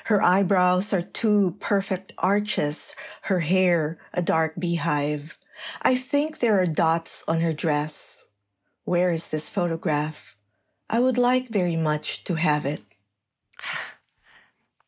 [0.04, 5.36] Her eyebrows are two perfect arches, her hair a dark beehive.
[5.82, 8.26] I think there are dots on her dress.
[8.84, 10.36] Where is this photograph?
[10.88, 12.82] I would like very much to have it.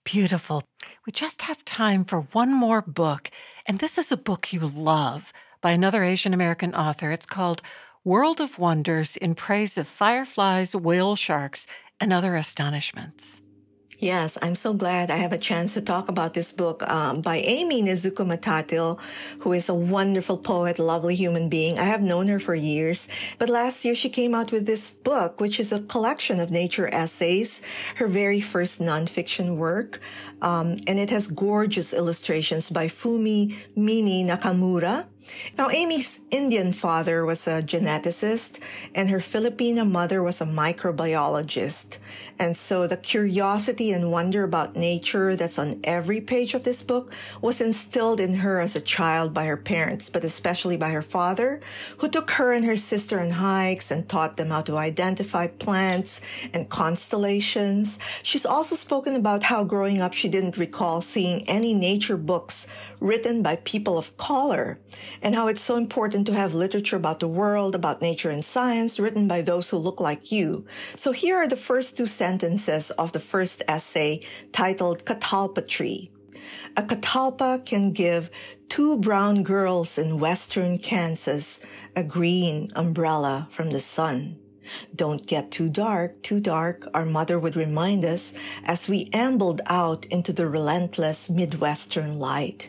[0.05, 0.63] Beautiful.
[1.05, 3.31] We just have time for one more book,
[3.67, 7.11] and this is a book you love by another Asian American author.
[7.11, 7.63] It's called
[8.05, 11.67] World of Wonders in Praise of Fireflies, Whale Sharks,
[12.01, 13.43] and Other Astonishments.
[14.01, 17.39] Yes, I'm so glad I have a chance to talk about this book um, by
[17.39, 18.97] Aimee Nezhukumatathil,
[19.41, 21.81] who is a wonderful poet, lovely human being.
[21.81, 25.41] I have known her for years, but last year she came out with this book,
[25.41, 27.61] which is a collection of nature essays,
[27.97, 29.99] her very first nonfiction work,
[30.43, 35.07] um, and it has gorgeous illustrations by Fumi Mini Nakamura
[35.57, 38.59] Now, Aimee's Indian father was a geneticist,
[38.95, 41.99] and her Filipino mother was a microbiologist.
[42.39, 47.13] And so the curiosity and wonder about nature that's on every page of this book
[47.41, 51.61] was instilled in her as a child by her parents, but especially by her father,
[51.99, 56.21] who took her and her sister on hikes and taught them how to identify plants
[56.53, 57.99] and constellations.
[58.23, 62.67] She's also spoken about how growing up she didn't recall seeing any nature books
[63.01, 64.79] written by people of color
[65.23, 68.99] and how it's so important to have literature about the world, about nature and science
[68.99, 70.65] written by those who look like you.
[70.97, 74.21] So here are the first two sentences of the first essay
[74.53, 76.11] titled Catalpa Tree.
[76.77, 78.31] A catalpa can give
[78.69, 81.61] two brown girls in western Kansas
[81.97, 84.39] a green umbrella from the sun.
[84.95, 90.05] Don't get too dark, too dark, our mother would remind us as we ambled out
[90.07, 92.69] into the relentless Midwestern light.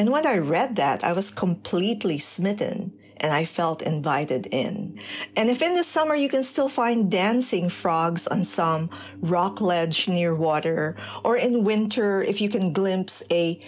[0.00, 4.98] And when I read that, I was completely smitten and I felt invited in.
[5.36, 8.88] And if in the summer you can still find dancing frogs on some
[9.20, 13.60] rock ledge near water, or in winter if you can glimpse a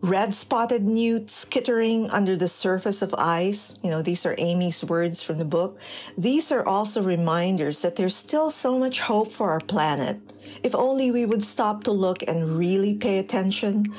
[0.00, 5.24] red spotted newt skittering under the surface of ice, you know, these are Aimee's words
[5.24, 5.80] from the book.
[6.16, 10.20] These are also reminders that there's still so much hope for our planet.
[10.62, 13.92] If only we would stop to look and really pay attention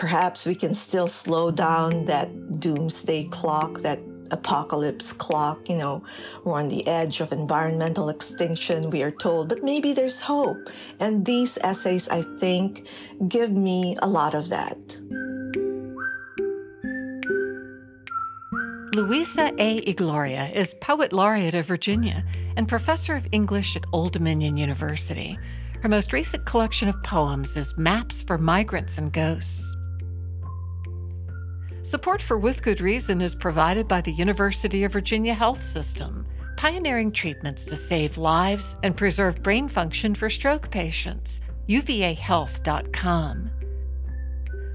[0.00, 5.68] perhaps we can still slow down that doomsday clock, that apocalypse clock.
[5.68, 6.02] You know,
[6.42, 10.70] we're on the edge of environmental extinction, we are told, but maybe there's hope.
[11.00, 12.88] And these essays, I think,
[13.28, 14.78] give me a lot of that.
[18.94, 19.82] Luisa A.
[19.82, 22.24] Igloria is Poet Laureate of Virginia
[22.56, 25.38] and Professor of English at Old Dominion University.
[25.82, 29.76] Her most recent collection of poems is Maps for Migrants and Ghosts.
[31.90, 36.24] Support for With Good Reason is provided by the University of Virginia Health System,
[36.56, 41.40] pioneering treatments to save lives and preserve brain function for stroke patients.
[41.68, 43.50] UVAHealth.com.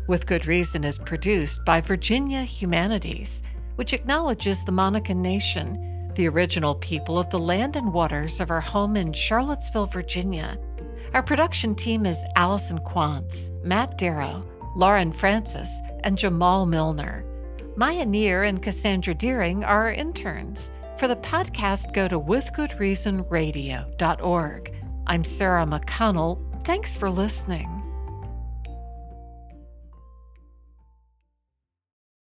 [0.10, 3.44] With Good Reason is produced by Virginia Humanities,
[3.76, 8.60] which acknowledges the Monacan Nation, the original people of the land and waters of our
[8.60, 10.60] home in Charlottesville, Virginia.
[11.14, 14.46] Our production team is Allison Quantz, Matt Darrow,
[14.76, 17.26] Lauren Francis, and Jamal Milner.
[17.76, 20.72] Maya Neer and Cassandra Deering are our interns.
[20.98, 24.74] For the podcast, go to withgoodreasonradio.org.
[25.08, 26.66] I'm Sarah McConnell.
[26.66, 27.85] Thanks for listening.